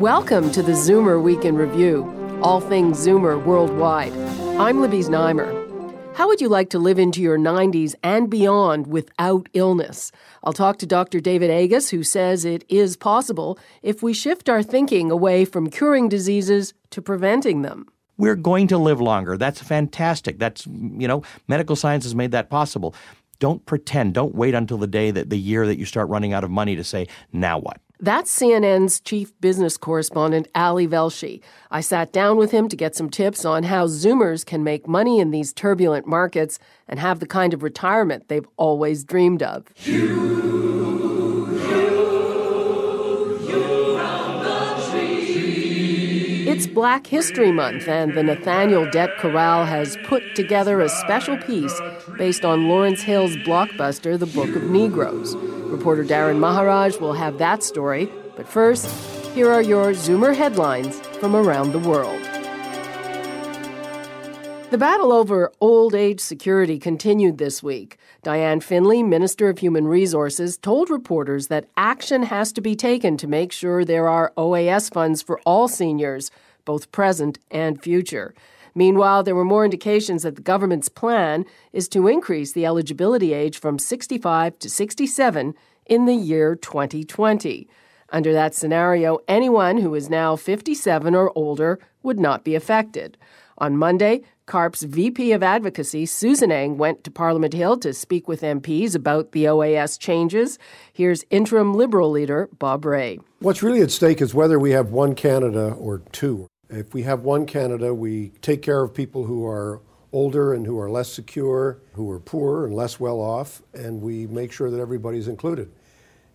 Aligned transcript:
Welcome 0.00 0.50
to 0.50 0.64
the 0.64 0.72
Zoomer 0.72 1.22
Week 1.22 1.44
in 1.44 1.54
Review, 1.54 2.40
all 2.42 2.60
things 2.60 2.98
Zoomer 3.06 3.40
worldwide. 3.44 4.12
I'm 4.58 4.80
Libby 4.80 4.98
Znaimer. 4.98 6.16
How 6.16 6.26
would 6.26 6.40
you 6.40 6.48
like 6.48 6.70
to 6.70 6.80
live 6.80 6.98
into 6.98 7.22
your 7.22 7.38
90s 7.38 7.94
and 8.02 8.28
beyond 8.28 8.88
without 8.88 9.48
illness? 9.52 10.10
I'll 10.42 10.52
talk 10.52 10.78
to 10.78 10.86
Dr. 10.86 11.20
David 11.20 11.50
Agus, 11.50 11.90
who 11.90 12.02
says 12.02 12.44
it 12.44 12.64
is 12.68 12.96
possible 12.96 13.60
if 13.82 14.02
we 14.02 14.12
shift 14.12 14.48
our 14.48 14.64
thinking 14.64 15.12
away 15.12 15.44
from 15.44 15.70
curing 15.70 16.08
diseases 16.08 16.74
to 16.90 17.00
preventing 17.00 17.62
them. 17.62 17.86
We're 18.16 18.36
going 18.36 18.68
to 18.68 18.78
live 18.78 19.00
longer. 19.00 19.36
That's 19.36 19.60
fantastic. 19.62 20.38
That's, 20.38 20.66
you 20.66 21.08
know, 21.08 21.22
medical 21.48 21.76
science 21.76 22.04
has 22.04 22.14
made 22.14 22.30
that 22.32 22.50
possible. 22.50 22.94
Don't 23.40 23.64
pretend. 23.66 24.14
Don't 24.14 24.34
wait 24.34 24.54
until 24.54 24.78
the 24.78 24.86
day 24.86 25.10
that 25.10 25.30
the 25.30 25.38
year 25.38 25.66
that 25.66 25.78
you 25.78 25.84
start 25.84 26.08
running 26.08 26.32
out 26.32 26.44
of 26.44 26.50
money 26.50 26.76
to 26.76 26.84
say, 26.84 27.08
now 27.32 27.58
what? 27.58 27.80
That's 28.00 28.36
CNN's 28.38 29.00
chief 29.00 29.32
business 29.40 29.76
correspondent, 29.76 30.48
Ali 30.54 30.86
Velshi. 30.86 31.40
I 31.70 31.80
sat 31.80 32.12
down 32.12 32.36
with 32.36 32.50
him 32.50 32.68
to 32.68 32.76
get 32.76 32.94
some 32.94 33.08
tips 33.08 33.44
on 33.44 33.62
how 33.62 33.86
Zoomers 33.86 34.44
can 34.44 34.62
make 34.64 34.86
money 34.88 35.20
in 35.20 35.30
these 35.30 35.52
turbulent 35.52 36.06
markets 36.06 36.58
and 36.88 36.98
have 37.00 37.20
the 37.20 37.26
kind 37.26 37.54
of 37.54 37.62
retirement 37.62 38.28
they've 38.28 38.46
always 38.56 39.04
dreamed 39.04 39.42
of. 39.42 39.66
It's 39.76 39.86
Black 46.74 47.06
History 47.06 47.52
Month, 47.52 47.86
and 47.86 48.14
the 48.14 48.22
Nathaniel 48.24 48.90
Dett 48.90 49.16
Chorale 49.18 49.64
has 49.64 49.96
put 50.08 50.34
together 50.34 50.80
a 50.80 50.88
special 50.88 51.36
piece 51.36 51.80
based 52.18 52.44
on 52.44 52.66
Lawrence 52.66 53.00
Hill's 53.00 53.36
blockbuster, 53.36 54.18
The 54.18 54.26
Book 54.26 54.56
of 54.56 54.64
Negroes. 54.64 55.36
Reporter 55.36 56.02
Darrin 56.02 56.40
Maharaj 56.40 56.98
will 56.98 57.12
have 57.12 57.38
that 57.38 57.62
story, 57.62 58.12
but 58.34 58.48
first, 58.48 58.86
here 59.34 59.52
are 59.52 59.62
your 59.62 59.92
Zoomer 59.92 60.34
headlines 60.34 60.98
from 61.20 61.36
around 61.36 61.70
the 61.70 61.78
world. 61.78 62.20
The 64.70 64.78
battle 64.78 65.12
over 65.12 65.52
old 65.60 65.94
age 65.94 66.18
security 66.18 66.80
continued 66.80 67.38
this 67.38 67.62
week. 67.62 67.96
Diane 68.24 68.58
Finley, 68.58 69.04
Minister 69.04 69.48
of 69.48 69.58
Human 69.58 69.86
Resources, 69.86 70.56
told 70.56 70.90
reporters 70.90 71.46
that 71.46 71.68
action 71.76 72.24
has 72.24 72.52
to 72.54 72.60
be 72.60 72.74
taken 72.74 73.16
to 73.18 73.28
make 73.28 73.52
sure 73.52 73.84
there 73.84 74.08
are 74.08 74.32
OAS 74.36 74.92
funds 74.92 75.22
for 75.22 75.40
all 75.46 75.68
seniors, 75.68 76.32
both 76.64 76.92
present 76.92 77.38
and 77.50 77.82
future. 77.82 78.34
Meanwhile, 78.74 79.22
there 79.22 79.36
were 79.36 79.44
more 79.44 79.64
indications 79.64 80.24
that 80.24 80.36
the 80.36 80.42
government's 80.42 80.88
plan 80.88 81.44
is 81.72 81.88
to 81.90 82.08
increase 82.08 82.52
the 82.52 82.66
eligibility 82.66 83.32
age 83.32 83.58
from 83.58 83.78
65 83.78 84.58
to 84.58 84.68
67 84.68 85.54
in 85.86 86.06
the 86.06 86.14
year 86.14 86.56
2020. 86.56 87.68
Under 88.10 88.32
that 88.32 88.54
scenario, 88.54 89.18
anyone 89.28 89.78
who 89.78 89.94
is 89.94 90.10
now 90.10 90.36
57 90.36 91.14
or 91.14 91.32
older 91.36 91.78
would 92.02 92.18
not 92.18 92.44
be 92.44 92.54
affected. 92.54 93.16
On 93.58 93.76
Monday, 93.76 94.22
CARP's 94.46 94.82
VP 94.82 95.32
of 95.32 95.42
Advocacy, 95.42 96.04
Susan 96.06 96.50
Eng, 96.52 96.76
went 96.76 97.04
to 97.04 97.10
Parliament 97.10 97.54
Hill 97.54 97.78
to 97.78 97.94
speak 97.94 98.28
with 98.28 98.42
MPs 98.42 98.94
about 98.94 99.32
the 99.32 99.44
OAS 99.44 99.98
changes. 99.98 100.58
Here's 100.92 101.24
interim 101.30 101.74
Liberal 101.74 102.10
leader 102.10 102.48
Bob 102.58 102.84
Rae. 102.84 103.20
What's 103.38 103.62
really 103.62 103.80
at 103.80 103.90
stake 103.90 104.20
is 104.20 104.34
whether 104.34 104.58
we 104.58 104.72
have 104.72 104.90
one 104.90 105.14
Canada 105.14 105.70
or 105.78 105.98
two. 106.12 106.48
If 106.70 106.94
we 106.94 107.02
have 107.02 107.20
one 107.20 107.46
Canada, 107.46 107.94
we 107.94 108.30
take 108.40 108.62
care 108.62 108.82
of 108.82 108.94
people 108.94 109.24
who 109.24 109.46
are 109.46 109.80
older 110.12 110.54
and 110.54 110.64
who 110.64 110.78
are 110.78 110.88
less 110.88 111.12
secure, 111.12 111.78
who 111.94 112.10
are 112.10 112.20
poor 112.20 112.64
and 112.64 112.74
less 112.74 112.98
well 113.00 113.20
off, 113.20 113.62
and 113.74 114.00
we 114.00 114.26
make 114.26 114.52
sure 114.52 114.70
that 114.70 114.80
everybody's 114.80 115.28
included. 115.28 115.70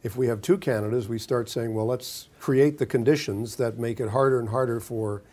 If 0.03 0.15
we 0.15 0.27
have 0.27 0.41
two 0.41 0.57
Canadas, 0.57 1.07
we 1.07 1.17
start 1.17 1.49
saying, 1.49 1.73
well, 1.73 1.85
let's 1.85 2.29
create 2.39 2.77
the 2.77 2.85
conditions 2.85 3.55
that 3.55 3.77
make 3.77 3.99
it 3.99 4.09
harder 4.09 4.39
and 4.39 4.49
harder 4.49 4.79
for 4.79 5.23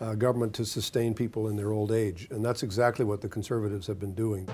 uh, 0.00 0.14
government 0.14 0.54
to 0.54 0.64
sustain 0.64 1.14
people 1.14 1.48
in 1.48 1.56
their 1.56 1.72
old 1.72 1.92
age. 1.92 2.28
And 2.30 2.44
that's 2.44 2.62
exactly 2.62 3.04
what 3.04 3.20
the 3.20 3.28
Conservatives 3.28 3.86
have 3.86 4.00
been 4.00 4.14
doing. 4.14 4.48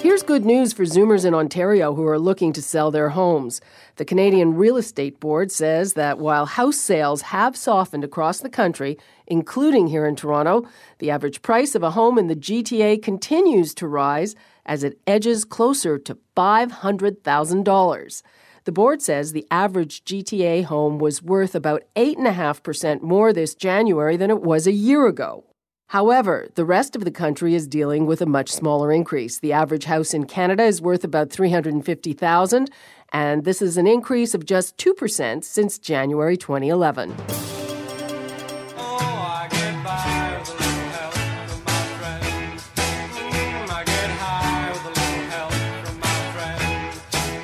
Here's 0.00 0.22
good 0.22 0.44
news 0.44 0.72
for 0.72 0.84
Zoomers 0.84 1.24
in 1.24 1.34
Ontario 1.34 1.92
who 1.92 2.06
are 2.06 2.20
looking 2.20 2.52
to 2.52 2.62
sell 2.62 2.92
their 2.92 3.08
homes. 3.08 3.60
The 3.96 4.04
Canadian 4.04 4.54
Real 4.54 4.76
Estate 4.76 5.18
Board 5.18 5.50
says 5.50 5.94
that 5.94 6.20
while 6.20 6.46
house 6.46 6.76
sales 6.76 7.22
have 7.22 7.56
softened 7.56 8.04
across 8.04 8.38
the 8.38 8.48
country, 8.48 8.96
including 9.26 9.88
here 9.88 10.06
in 10.06 10.14
Toronto, 10.14 10.68
the 11.00 11.10
average 11.10 11.42
price 11.42 11.74
of 11.74 11.82
a 11.82 11.90
home 11.90 12.16
in 12.16 12.28
the 12.28 12.36
GTA 12.36 13.02
continues 13.02 13.74
to 13.74 13.88
rise 13.88 14.36
as 14.64 14.84
it 14.84 15.00
edges 15.04 15.44
closer 15.44 15.98
to 15.98 16.16
$500,000. 16.36 18.22
The 18.64 18.72
board 18.72 19.02
says 19.02 19.32
the 19.32 19.46
average 19.50 20.04
GTA 20.04 20.62
home 20.64 20.98
was 20.98 21.24
worth 21.24 21.56
about 21.56 21.82
8.5% 21.96 23.02
more 23.02 23.32
this 23.32 23.56
January 23.56 24.16
than 24.16 24.30
it 24.30 24.42
was 24.42 24.68
a 24.68 24.72
year 24.72 25.08
ago. 25.08 25.47
However, 25.88 26.48
the 26.54 26.66
rest 26.66 26.94
of 26.96 27.06
the 27.06 27.10
country 27.10 27.54
is 27.54 27.66
dealing 27.66 28.04
with 28.04 28.20
a 28.20 28.26
much 28.26 28.50
smaller 28.52 28.92
increase. 28.92 29.38
The 29.38 29.54
average 29.54 29.84
house 29.84 30.12
in 30.12 30.26
Canada 30.26 30.64
is 30.64 30.82
worth 30.82 31.02
about 31.02 31.30
350,000, 31.30 32.70
and 33.10 33.44
this 33.44 33.62
is 33.62 33.78
an 33.78 33.86
increase 33.86 34.34
of 34.34 34.44
just 34.44 34.76
2% 34.76 35.42
since 35.44 35.78
January 35.78 36.36
2011. 36.36 37.16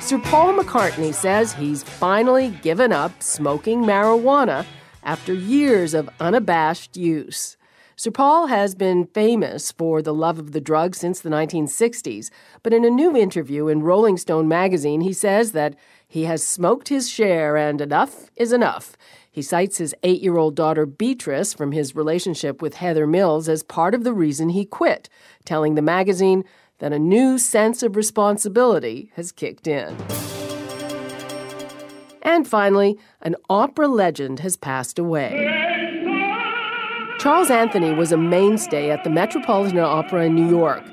Sir 0.01 0.19
Paul 0.19 0.53
McCartney 0.53 1.15
says 1.15 1.51
he's 1.53 1.81
finally 1.81 2.51
given 2.61 2.91
up 2.91 3.23
smoking 3.23 3.81
marijuana 3.81 4.67
after 5.03 5.33
years 5.33 5.95
of 5.95 6.07
unabashed 6.19 6.95
use. 6.95 7.54
Sir 7.97 8.11
Paul 8.11 8.47
has 8.47 8.75
been 8.75 9.05
famous 9.05 9.71
for 9.71 10.01
the 10.01 10.13
love 10.13 10.37
of 10.37 10.51
the 10.51 10.59
drug 10.59 10.95
since 10.95 11.21
the 11.21 11.29
1960s, 11.29 12.29
but 12.61 12.73
in 12.73 12.83
a 12.83 12.89
new 12.89 13.15
interview 13.15 13.69
in 13.69 13.83
Rolling 13.83 14.17
Stone 14.17 14.49
magazine, 14.49 14.99
he 14.99 15.13
says 15.13 15.53
that 15.53 15.77
he 16.05 16.25
has 16.25 16.45
smoked 16.45 16.89
his 16.89 17.09
share 17.09 17.55
and 17.55 17.79
enough 17.79 18.29
is 18.35 18.51
enough. 18.51 18.97
He 19.31 19.41
cites 19.41 19.77
his 19.77 19.95
eight 20.03 20.21
year 20.21 20.37
old 20.37 20.55
daughter 20.55 20.85
Beatrice 20.85 21.53
from 21.53 21.71
his 21.71 21.95
relationship 21.95 22.61
with 22.61 22.75
Heather 22.75 23.07
Mills 23.07 23.47
as 23.47 23.63
part 23.63 23.95
of 23.95 24.03
the 24.03 24.13
reason 24.13 24.49
he 24.49 24.65
quit, 24.65 25.07
telling 25.45 25.75
the 25.75 25.81
magazine 25.81 26.43
that 26.79 26.91
a 26.91 26.99
new 26.99 27.37
sense 27.37 27.81
of 27.81 27.95
responsibility 27.95 29.09
has 29.15 29.31
kicked 29.31 29.67
in. 29.67 29.95
And 32.21 32.45
finally, 32.45 32.97
an 33.21 33.37
opera 33.49 33.87
legend 33.87 34.41
has 34.41 34.57
passed 34.57 34.99
away. 34.99 35.64
Charles 37.25 37.49
Anthony 37.49 37.91
was 37.91 38.11
a 38.11 38.17
mainstay 38.17 38.91
at 38.91 39.03
the 39.03 39.09
Metropolitan 39.09 39.79
Opera 39.79 40.25
in 40.25 40.35
New 40.35 40.47
York. 40.47 40.83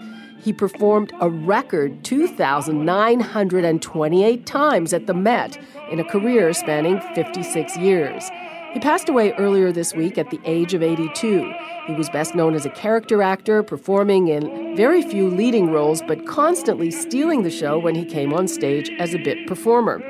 He 0.43 0.51
performed 0.51 1.13
a 1.21 1.29
record 1.29 2.03
2,928 2.05 4.47
times 4.47 4.95
at 4.95 5.07
the 5.07 5.13
Met 5.13 5.59
in 5.91 6.01
a 6.01 6.05
career 6.05 6.55
spanning 6.55 7.03
56 7.15 7.77
years. 7.77 8.31
He 8.73 8.81
passed 8.81 9.11
away 9.11 9.33
earlier 9.33 9.71
this 9.71 9.95
week 9.95 10.17
at 10.17 10.31
the 10.31 10.41
age 10.47 10.73
of 10.73 10.83
82. 10.83 11.53
He 11.87 11.93
was 11.93 12.09
best 12.09 12.35
known 12.35 12.55
as 12.55 12.65
a 12.65 12.71
character 12.71 13.23
actor, 13.23 13.63
performing 13.63 14.29
in 14.29 14.75
very 14.75 15.03
few 15.03 15.29
leading 15.29 15.71
roles, 15.71 16.01
but 16.01 16.27
constantly 16.27 16.91
stealing 16.91 17.43
the 17.43 17.51
show 17.51 17.79
when 17.79 17.95
he 17.95 18.07
came 18.07 18.33
on 18.33 18.49
stage 18.49 18.91
as 18.99 19.13
a 19.13 19.19
bit 19.19 19.47
performer. 19.47 20.03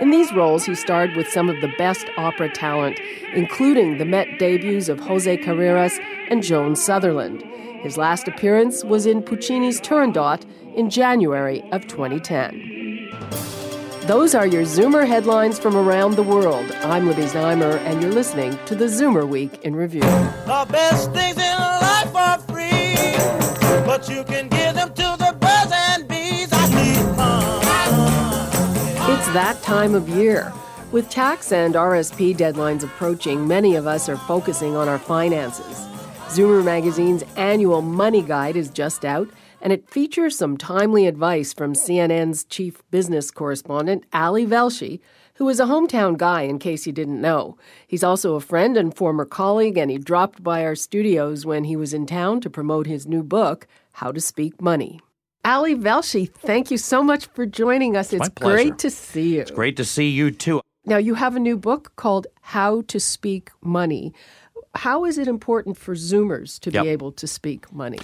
In 0.00 0.10
these 0.10 0.34
roles, 0.34 0.66
he 0.66 0.74
starred 0.74 1.16
with 1.16 1.28
some 1.28 1.48
of 1.48 1.62
the 1.62 1.72
best 1.78 2.10
opera 2.18 2.50
talent, 2.50 3.00
including 3.32 3.96
the 3.96 4.04
Met 4.04 4.38
debuts 4.38 4.90
of 4.90 5.00
Jose 5.00 5.38
Carreras 5.38 5.98
and 6.28 6.42
Joan 6.42 6.76
Sutherland. 6.76 7.42
His 7.82 7.96
last 7.96 8.28
appearance 8.28 8.84
was 8.84 9.06
in 9.06 9.22
Puccini's 9.22 9.80
Turandot 9.80 10.44
in 10.76 10.90
January 10.90 11.62
of 11.72 11.86
2010. 11.86 12.79
Those 14.10 14.34
are 14.34 14.44
your 14.44 14.64
Zoomer 14.64 15.06
headlines 15.06 15.56
from 15.60 15.76
around 15.76 16.16
the 16.16 16.24
world. 16.24 16.68
I'm 16.82 17.06
Libby 17.06 17.22
Znaimer, 17.26 17.78
and 17.86 18.02
you're 18.02 18.10
listening 18.10 18.58
to 18.66 18.74
the 18.74 18.86
Zoomer 18.86 19.24
Week 19.24 19.62
in 19.62 19.76
Review. 19.76 20.00
The 20.00 20.66
best 20.68 21.12
things 21.12 21.36
in 21.36 21.56
life 21.56 22.12
are 22.12 22.38
free, 22.40 22.96
but 23.86 24.08
you 24.08 24.24
can 24.24 24.48
give 24.48 24.74
them 24.74 24.88
to 24.94 25.16
the 25.16 25.36
birds 25.38 25.72
and 25.72 26.08
bees. 26.08 26.48
I. 26.52 26.66
It's 29.16 29.28
that 29.32 29.62
time 29.62 29.94
of 29.94 30.08
year. 30.08 30.52
With 30.90 31.08
tax 31.08 31.52
and 31.52 31.76
RSP 31.76 32.36
deadlines 32.36 32.82
approaching, 32.82 33.46
many 33.46 33.76
of 33.76 33.86
us 33.86 34.08
are 34.08 34.16
focusing 34.16 34.74
on 34.74 34.88
our 34.88 34.98
finances. 34.98 35.86
Zoomer 36.30 36.64
Magazine's 36.64 37.22
annual 37.36 37.80
Money 37.80 38.22
Guide 38.22 38.56
is 38.56 38.70
just 38.70 39.04
out, 39.04 39.28
and 39.60 39.72
it 39.72 39.88
features 39.88 40.36
some 40.36 40.56
timely 40.56 41.06
advice 41.06 41.52
from 41.52 41.74
CNN's 41.74 42.44
chief 42.44 42.82
business 42.90 43.30
correspondent, 43.30 44.04
Ali 44.12 44.46
Velshi, 44.46 45.00
who 45.34 45.48
is 45.48 45.58
a 45.58 45.64
hometown 45.64 46.18
guy, 46.18 46.42
in 46.42 46.58
case 46.58 46.86
you 46.86 46.92
didn't 46.92 47.20
know. 47.20 47.56
He's 47.86 48.04
also 48.04 48.34
a 48.34 48.40
friend 48.40 48.76
and 48.76 48.94
former 48.94 49.24
colleague, 49.24 49.78
and 49.78 49.90
he 49.90 49.96
dropped 49.96 50.42
by 50.42 50.64
our 50.64 50.74
studios 50.74 51.46
when 51.46 51.64
he 51.64 51.76
was 51.76 51.94
in 51.94 52.06
town 52.06 52.40
to 52.42 52.50
promote 52.50 52.86
his 52.86 53.06
new 53.06 53.22
book, 53.22 53.66
How 53.92 54.12
to 54.12 54.20
Speak 54.20 54.60
Money. 54.60 55.00
Ali 55.44 55.74
Velshi, 55.74 56.30
thank 56.30 56.70
you 56.70 56.76
so 56.76 57.02
much 57.02 57.24
for 57.26 57.46
joining 57.46 57.96
us. 57.96 58.12
It's, 58.12 58.26
it's 58.26 58.34
great 58.38 58.78
to 58.80 58.90
see 58.90 59.36
you. 59.36 59.40
It's 59.40 59.50
great 59.50 59.78
to 59.78 59.84
see 59.84 60.10
you 60.10 60.30
too. 60.30 60.60
Now, 60.84 60.98
you 60.98 61.14
have 61.14 61.36
a 61.36 61.40
new 61.40 61.56
book 61.56 61.92
called 61.96 62.26
How 62.42 62.82
to 62.82 63.00
Speak 63.00 63.50
Money. 63.62 64.12
How 64.74 65.04
is 65.04 65.18
it 65.18 65.26
important 65.26 65.78
for 65.78 65.94
Zoomers 65.94 66.60
to 66.60 66.70
yep. 66.70 66.84
be 66.84 66.90
able 66.90 67.12
to 67.12 67.26
speak 67.26 67.72
money? 67.72 67.98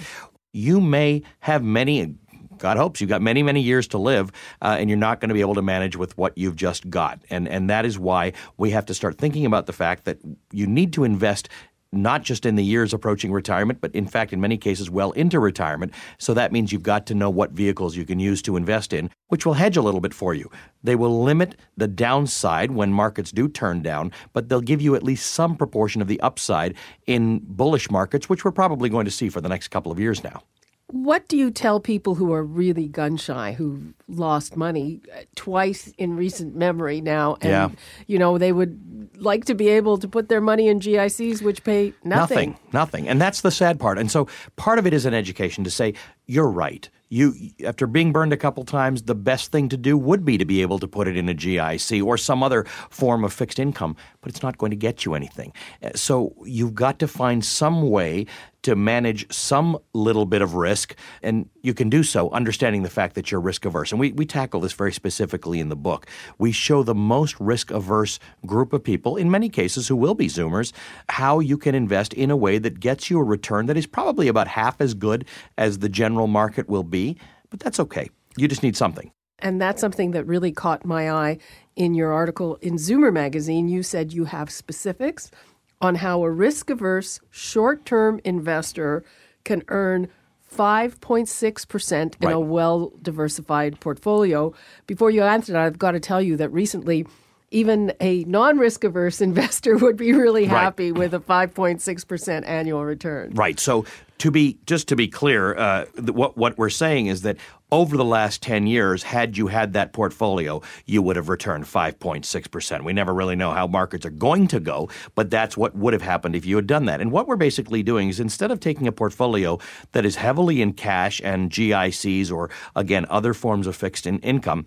You 0.56 0.80
may 0.80 1.22
have 1.40 1.62
many 1.62 2.16
God 2.58 2.76
hopes 2.78 3.00
you've 3.00 3.10
got 3.10 3.22
many, 3.22 3.42
many 3.42 3.60
years 3.60 3.86
to 3.88 3.98
live, 3.98 4.32
uh, 4.62 4.76
and 4.78 4.88
you're 4.88 4.98
not 4.98 5.20
going 5.20 5.28
to 5.28 5.34
be 5.34 5.42
able 5.42 5.54
to 5.54 5.62
manage 5.62 5.96
with 5.96 6.16
what 6.16 6.36
you've 6.38 6.56
just 6.56 6.88
got. 6.88 7.20
And 7.30 7.48
and 7.48 7.68
that 7.70 7.84
is 7.84 7.98
why 7.98 8.32
we 8.56 8.70
have 8.70 8.86
to 8.86 8.94
start 8.94 9.18
thinking 9.18 9.44
about 9.44 9.66
the 9.66 9.72
fact 9.72 10.04
that 10.04 10.18
you 10.52 10.66
need 10.66 10.92
to 10.94 11.04
invest 11.04 11.48
not 11.92 12.22
just 12.22 12.44
in 12.44 12.56
the 12.56 12.64
years 12.64 12.92
approaching 12.92 13.32
retirement, 13.32 13.80
but 13.80 13.94
in 13.94 14.06
fact, 14.06 14.32
in 14.32 14.40
many 14.40 14.56
cases, 14.56 14.90
well 14.90 15.12
into 15.12 15.38
retirement. 15.38 15.92
So 16.18 16.34
that 16.34 16.52
means 16.52 16.72
you've 16.72 16.82
got 16.82 17.06
to 17.06 17.14
know 17.14 17.30
what 17.30 17.52
vehicles 17.52 17.96
you 17.96 18.04
can 18.04 18.18
use 18.18 18.42
to 18.42 18.56
invest 18.56 18.92
in, 18.92 19.10
which 19.28 19.46
will 19.46 19.54
hedge 19.54 19.76
a 19.76 19.82
little 19.82 20.00
bit 20.00 20.14
for 20.14 20.34
you. 20.34 20.50
They 20.82 20.96
will 20.96 21.22
limit 21.22 21.56
the 21.76 21.88
downside 21.88 22.70
when 22.70 22.92
markets 22.92 23.32
do 23.32 23.48
turn 23.48 23.82
down, 23.82 24.12
but 24.32 24.48
they'll 24.48 24.60
give 24.60 24.82
you 24.82 24.94
at 24.94 25.02
least 25.02 25.32
some 25.32 25.56
proportion 25.56 26.02
of 26.02 26.08
the 26.08 26.20
upside 26.20 26.74
in 27.06 27.40
bullish 27.42 27.90
markets, 27.90 28.28
which 28.28 28.44
we're 28.44 28.52
probably 28.52 28.88
going 28.88 29.04
to 29.04 29.10
see 29.10 29.28
for 29.28 29.40
the 29.40 29.48
next 29.48 29.68
couple 29.68 29.92
of 29.92 29.98
years 29.98 30.22
now. 30.22 30.42
What 30.88 31.26
do 31.26 31.36
you 31.36 31.50
tell 31.50 31.80
people 31.80 32.14
who 32.14 32.32
are 32.32 32.44
really 32.44 32.86
gun 32.86 33.16
shy, 33.16 33.52
who 33.52 33.94
lost 34.06 34.56
money 34.56 35.00
uh, 35.12 35.22
twice 35.34 35.92
in 35.98 36.14
recent 36.14 36.54
memory 36.54 37.00
now, 37.00 37.36
and 37.40 37.50
yeah. 37.50 37.68
you 38.06 38.20
know 38.20 38.38
they 38.38 38.52
would 38.52 39.10
like 39.16 39.46
to 39.46 39.54
be 39.54 39.68
able 39.68 39.98
to 39.98 40.06
put 40.06 40.28
their 40.28 40.40
money 40.40 40.68
in 40.68 40.78
GICs, 40.78 41.42
which 41.42 41.64
pay 41.64 41.92
nothing. 42.04 42.50
Nothing, 42.50 42.58
nothing, 42.72 43.08
and 43.08 43.20
that's 43.20 43.40
the 43.40 43.50
sad 43.50 43.80
part. 43.80 43.98
And 43.98 44.10
so 44.10 44.28
part 44.54 44.78
of 44.78 44.86
it 44.86 44.94
is 44.94 45.06
an 45.06 45.14
education 45.14 45.64
to 45.64 45.70
say 45.70 45.94
you're 46.26 46.50
right. 46.50 46.88
You 47.08 47.34
after 47.64 47.86
being 47.86 48.12
burned 48.12 48.32
a 48.32 48.36
couple 48.36 48.64
times, 48.64 49.02
the 49.02 49.14
best 49.14 49.52
thing 49.52 49.68
to 49.68 49.76
do 49.76 49.96
would 49.96 50.24
be 50.24 50.38
to 50.38 50.44
be 50.44 50.62
able 50.62 50.78
to 50.80 50.88
put 50.88 51.06
it 51.06 51.16
in 51.16 51.28
a 51.28 51.34
GIC 51.34 52.04
or 52.04 52.18
some 52.18 52.42
other 52.42 52.64
form 52.90 53.24
of 53.24 53.32
fixed 53.32 53.58
income, 53.58 53.96
but 54.20 54.30
it's 54.30 54.42
not 54.42 54.58
going 54.58 54.70
to 54.70 54.76
get 54.76 55.04
you 55.04 55.14
anything. 55.14 55.52
Uh, 55.82 55.90
so 55.94 56.34
you've 56.44 56.74
got 56.74 56.98
to 56.98 57.08
find 57.08 57.44
some 57.44 57.90
way 57.90 58.26
to 58.62 58.74
manage 58.74 59.32
some 59.32 59.78
little 59.92 60.26
bit 60.26 60.42
of 60.42 60.54
risk, 60.54 60.96
and 61.22 61.48
you 61.66 61.74
can 61.74 61.90
do 61.90 62.04
so 62.04 62.30
understanding 62.30 62.84
the 62.84 62.88
fact 62.88 63.16
that 63.16 63.32
you're 63.32 63.40
risk 63.40 63.64
averse. 63.64 63.90
And 63.90 63.98
we, 63.98 64.12
we 64.12 64.24
tackle 64.24 64.60
this 64.60 64.72
very 64.72 64.92
specifically 64.92 65.58
in 65.58 65.68
the 65.68 65.74
book. 65.74 66.06
We 66.38 66.52
show 66.52 66.84
the 66.84 66.94
most 66.94 67.38
risk 67.40 67.72
averse 67.72 68.20
group 68.46 68.72
of 68.72 68.84
people, 68.84 69.16
in 69.16 69.32
many 69.32 69.48
cases 69.48 69.88
who 69.88 69.96
will 69.96 70.14
be 70.14 70.28
Zoomers, 70.28 70.72
how 71.08 71.40
you 71.40 71.58
can 71.58 71.74
invest 71.74 72.14
in 72.14 72.30
a 72.30 72.36
way 72.36 72.58
that 72.58 72.78
gets 72.78 73.10
you 73.10 73.18
a 73.18 73.24
return 73.24 73.66
that 73.66 73.76
is 73.76 73.84
probably 73.84 74.28
about 74.28 74.46
half 74.46 74.80
as 74.80 74.94
good 74.94 75.26
as 75.58 75.80
the 75.80 75.88
general 75.88 76.28
market 76.28 76.68
will 76.68 76.84
be, 76.84 77.16
but 77.50 77.58
that's 77.58 77.80
okay. 77.80 78.08
You 78.36 78.46
just 78.46 78.62
need 78.62 78.76
something. 78.76 79.10
And 79.40 79.60
that's 79.60 79.80
something 79.80 80.12
that 80.12 80.24
really 80.24 80.52
caught 80.52 80.84
my 80.84 81.10
eye 81.10 81.38
in 81.74 81.94
your 81.94 82.12
article 82.12 82.56
in 82.62 82.76
Zoomer 82.76 83.12
magazine. 83.12 83.68
You 83.68 83.82
said 83.82 84.12
you 84.12 84.26
have 84.26 84.50
specifics 84.50 85.32
on 85.80 85.96
how 85.96 86.22
a 86.22 86.30
risk 86.30 86.70
averse 86.70 87.20
short 87.30 87.84
term 87.84 88.20
investor 88.24 89.04
can 89.44 89.64
earn 89.68 90.08
5.6% 90.54 91.92
in 91.92 92.10
right. 92.20 92.32
a 92.32 92.40
well 92.40 92.92
diversified 93.02 93.80
portfolio. 93.80 94.54
Before 94.86 95.10
you 95.10 95.22
answer 95.22 95.52
that, 95.52 95.62
I've 95.62 95.78
got 95.78 95.92
to 95.92 96.00
tell 96.00 96.22
you 96.22 96.36
that 96.36 96.50
recently, 96.50 97.06
even 97.50 97.92
a 98.00 98.24
non 98.24 98.58
risk 98.58 98.84
averse 98.84 99.20
investor 99.20 99.76
would 99.76 99.96
be 99.96 100.12
really 100.12 100.44
happy 100.44 100.92
right. 100.92 100.98
with 100.98 101.14
a 101.14 101.20
5.6% 101.20 102.46
annual 102.46 102.84
return. 102.84 103.32
Right. 103.34 103.58
So 103.58 103.84
to 104.18 104.30
be 104.30 104.58
just 104.66 104.88
to 104.88 104.96
be 104.96 105.08
clear, 105.08 105.56
uh, 105.56 105.84
what 105.96 106.36
what 106.36 106.56
we're 106.56 106.70
saying 106.70 107.06
is 107.06 107.22
that 107.22 107.36
over 107.70 107.96
the 107.96 108.04
last 108.04 108.42
ten 108.42 108.66
years, 108.66 109.02
had 109.02 109.36
you 109.36 109.48
had 109.48 109.74
that 109.74 109.92
portfolio, 109.92 110.62
you 110.86 111.02
would 111.02 111.16
have 111.16 111.28
returned 111.28 111.68
five 111.68 111.98
point 111.98 112.24
six 112.24 112.48
percent. 112.48 112.84
We 112.84 112.94
never 112.94 113.12
really 113.12 113.36
know 113.36 113.50
how 113.50 113.66
markets 113.66 114.06
are 114.06 114.10
going 114.10 114.48
to 114.48 114.60
go, 114.60 114.88
but 115.14 115.30
that's 115.30 115.56
what 115.56 115.76
would 115.76 115.92
have 115.92 116.02
happened 116.02 116.34
if 116.34 116.46
you 116.46 116.56
had 116.56 116.66
done 116.66 116.86
that. 116.86 117.00
And 117.00 117.12
what 117.12 117.26
we're 117.26 117.36
basically 117.36 117.82
doing 117.82 118.08
is 118.08 118.18
instead 118.18 118.50
of 118.50 118.60
taking 118.60 118.86
a 118.86 118.92
portfolio 118.92 119.58
that 119.92 120.06
is 120.06 120.16
heavily 120.16 120.62
in 120.62 120.72
cash 120.72 121.20
and 121.22 121.50
GICs 121.50 122.32
or 122.32 122.48
again 122.74 123.04
other 123.10 123.34
forms 123.34 123.66
of 123.66 123.76
fixed 123.76 124.06
in 124.06 124.18
income 124.20 124.66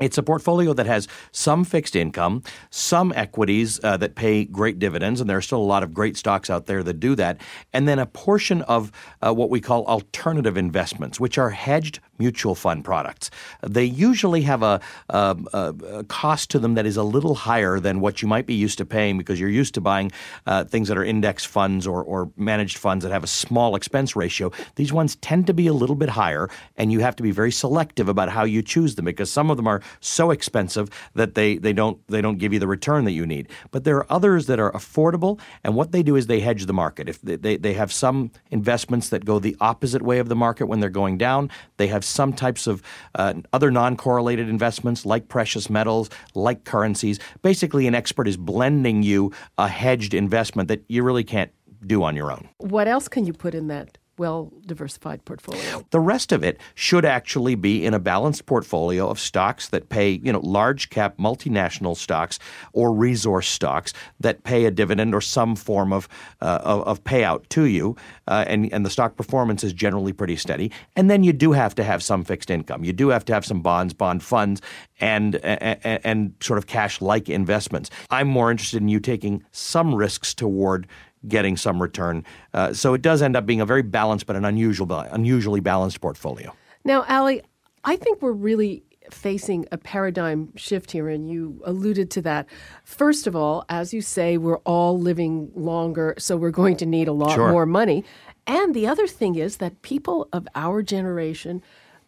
it's 0.00 0.18
a 0.18 0.22
portfolio 0.22 0.72
that 0.72 0.86
has 0.86 1.08
some 1.32 1.64
fixed 1.64 1.96
income, 1.96 2.42
some 2.70 3.12
equities 3.14 3.80
uh, 3.82 3.96
that 3.98 4.14
pay 4.14 4.44
great 4.44 4.78
dividends, 4.78 5.20
and 5.20 5.28
there 5.28 5.36
are 5.36 5.42
still 5.42 5.60
a 5.60 5.62
lot 5.62 5.82
of 5.82 5.94
great 5.94 6.16
stocks 6.16 6.50
out 6.50 6.66
there 6.66 6.82
that 6.82 7.00
do 7.00 7.14
that, 7.14 7.40
and 7.72 7.88
then 7.88 7.98
a 7.98 8.06
portion 8.06 8.62
of 8.62 8.92
uh, 9.22 9.32
what 9.32 9.50
we 9.50 9.60
call 9.60 9.84
alternative 9.86 10.56
investments, 10.56 11.20
which 11.20 11.38
are 11.38 11.50
hedged 11.50 12.00
mutual 12.18 12.54
fund 12.54 12.84
products. 12.84 13.30
They 13.62 13.84
usually 13.84 14.42
have 14.42 14.62
a, 14.62 14.80
a, 15.08 15.36
a, 15.52 16.04
cost 16.04 16.50
to 16.50 16.58
them 16.58 16.74
that 16.74 16.86
is 16.86 16.96
a 16.96 17.02
little 17.02 17.34
higher 17.34 17.80
than 17.80 18.00
what 18.00 18.22
you 18.22 18.28
might 18.28 18.46
be 18.46 18.54
used 18.54 18.78
to 18.78 18.84
paying 18.84 19.18
because 19.18 19.38
you're 19.40 19.48
used 19.48 19.74
to 19.74 19.80
buying 19.80 20.10
uh, 20.46 20.64
things 20.64 20.88
that 20.88 20.98
are 20.98 21.04
index 21.04 21.44
funds 21.44 21.86
or, 21.86 22.02
or 22.02 22.30
managed 22.36 22.78
funds 22.78 23.04
that 23.04 23.12
have 23.12 23.24
a 23.24 23.28
small 23.28 23.76
expense 23.76 24.16
ratio. 24.16 24.50
These 24.76 24.92
ones 24.92 25.16
tend 25.16 25.46
to 25.46 25.54
be 25.54 25.66
a 25.66 25.72
little 25.72 25.96
bit 25.96 26.08
higher, 26.08 26.48
and 26.76 26.92
you 26.92 27.00
have 27.00 27.16
to 27.16 27.22
be 27.22 27.30
very 27.30 27.52
selective 27.52 28.08
about 28.08 28.28
how 28.28 28.44
you 28.44 28.62
choose 28.62 28.94
them 28.94 29.04
because 29.04 29.30
some 29.30 29.50
of 29.50 29.56
them 29.56 29.66
are 29.66 29.82
so 30.00 30.30
expensive 30.30 30.90
that 31.14 31.34
they, 31.34 31.56
they 31.56 31.72
don't 31.72 31.98
they 32.08 32.20
don't 32.20 32.38
give 32.38 32.52
you 32.52 32.58
the 32.58 32.66
return 32.66 33.04
that 33.04 33.12
you 33.12 33.26
need. 33.26 33.48
But 33.70 33.84
there 33.84 33.96
are 33.96 34.12
others 34.12 34.46
that 34.46 34.58
are 34.58 34.72
affordable, 34.72 35.38
and 35.64 35.74
what 35.74 35.92
they 35.92 36.02
do 36.02 36.16
is 36.16 36.26
they 36.26 36.40
hedge 36.40 36.66
the 36.66 36.72
market. 36.72 37.08
If 37.08 37.20
they, 37.22 37.36
they, 37.36 37.56
they 37.56 37.74
have 37.74 37.92
some 37.92 38.30
investments 38.50 39.08
that 39.10 39.24
go 39.24 39.38
the 39.38 39.56
opposite 39.60 40.02
way 40.02 40.18
of 40.18 40.28
the 40.28 40.36
market 40.36 40.66
when 40.66 40.80
they're 40.80 40.90
going 40.90 41.18
down, 41.18 41.50
they 41.76 41.88
have 41.88 42.04
some 42.08 42.32
types 42.32 42.66
of 42.66 42.82
uh, 43.14 43.34
other 43.52 43.70
non-correlated 43.70 44.48
investments 44.48 45.04
like 45.04 45.28
precious 45.28 45.68
metals, 45.68 46.10
like 46.34 46.64
currencies. 46.64 47.18
Basically, 47.42 47.86
an 47.86 47.94
expert 47.94 48.26
is 48.28 48.36
blending 48.36 49.02
you 49.02 49.32
a 49.58 49.68
hedged 49.68 50.14
investment 50.14 50.68
that 50.68 50.84
you 50.88 51.02
really 51.02 51.24
can't 51.24 51.52
do 51.86 52.02
on 52.02 52.16
your 52.16 52.32
own. 52.32 52.48
What 52.58 52.88
else 52.88 53.08
can 53.08 53.26
you 53.26 53.32
put 53.32 53.54
in 53.54 53.68
that 53.68 53.97
well 54.18 54.52
diversified 54.66 55.24
portfolio. 55.24 55.84
The 55.90 56.00
rest 56.00 56.32
of 56.32 56.42
it 56.42 56.60
should 56.74 57.04
actually 57.04 57.54
be 57.54 57.84
in 57.84 57.94
a 57.94 57.98
balanced 57.98 58.46
portfolio 58.46 59.08
of 59.08 59.18
stocks 59.18 59.68
that 59.68 59.88
pay, 59.88 60.10
you 60.10 60.32
know, 60.32 60.40
large 60.40 60.90
cap 60.90 61.16
multinational 61.18 61.96
stocks 61.96 62.38
or 62.72 62.92
resource 62.92 63.48
stocks 63.48 63.92
that 64.20 64.44
pay 64.44 64.64
a 64.64 64.70
dividend 64.70 65.14
or 65.14 65.20
some 65.20 65.56
form 65.56 65.92
of 65.92 66.08
uh, 66.40 66.60
of, 66.62 66.82
of, 66.82 67.04
payout 67.04 67.48
to 67.48 67.64
you, 67.64 67.96
uh, 68.26 68.44
and 68.46 68.72
and 68.72 68.84
the 68.84 68.90
stock 68.90 69.16
performance 69.16 69.64
is 69.64 69.72
generally 69.72 70.12
pretty 70.12 70.36
steady. 70.36 70.70
And 70.96 71.10
then 71.10 71.22
you 71.24 71.32
do 71.32 71.52
have 71.52 71.74
to 71.76 71.84
have 71.84 72.02
some 72.02 72.24
fixed 72.24 72.50
income. 72.50 72.84
You 72.84 72.92
do 72.92 73.08
have 73.08 73.24
to 73.26 73.34
have 73.34 73.44
some 73.44 73.60
bonds, 73.60 73.94
bond 73.94 74.22
funds, 74.22 74.60
and 75.00 75.36
and, 75.36 76.00
and 76.04 76.34
sort 76.40 76.58
of 76.58 76.66
cash 76.66 77.00
like 77.00 77.28
investments. 77.28 77.90
I'm 78.10 78.28
more 78.28 78.50
interested 78.50 78.82
in 78.82 78.88
you 78.88 79.00
taking 79.00 79.44
some 79.52 79.94
risks 79.94 80.34
toward 80.34 80.86
getting 81.26 81.56
some 81.56 81.80
return. 81.80 82.24
Uh, 82.54 82.72
so 82.72 82.94
it 82.94 83.02
does 83.02 83.22
end 83.22 83.36
up 83.36 83.46
being 83.46 83.60
a 83.60 83.66
very 83.66 83.82
balanced 83.82 84.26
but 84.26 84.36
an 84.36 84.44
unusual, 84.44 84.90
unusually 84.92 85.60
balanced 85.60 86.00
portfolio. 86.00 86.54
Now, 86.84 87.04
Ali, 87.08 87.42
I 87.84 87.96
think 87.96 88.22
we're 88.22 88.32
really 88.32 88.84
facing 89.10 89.66
a 89.72 89.78
paradigm 89.78 90.54
shift 90.56 90.90
here, 90.90 91.08
and 91.08 91.30
you 91.30 91.60
alluded 91.64 92.10
to 92.12 92.22
that. 92.22 92.46
First 92.84 93.26
of 93.26 93.34
all, 93.34 93.64
as 93.68 93.94
you 93.94 94.02
say, 94.02 94.36
we're 94.36 94.58
all 94.58 94.98
living 94.98 95.50
longer, 95.54 96.14
so 96.18 96.36
we're 96.36 96.50
going 96.50 96.76
to 96.76 96.86
need 96.86 97.08
a 97.08 97.12
lot 97.12 97.34
sure. 97.34 97.50
more 97.50 97.66
money. 97.66 98.04
And 98.46 98.74
the 98.74 98.86
other 98.86 99.06
thing 99.06 99.34
is 99.34 99.58
that 99.58 99.82
people 99.82 100.28
of 100.32 100.48
our 100.54 100.82
generation, 100.82 101.62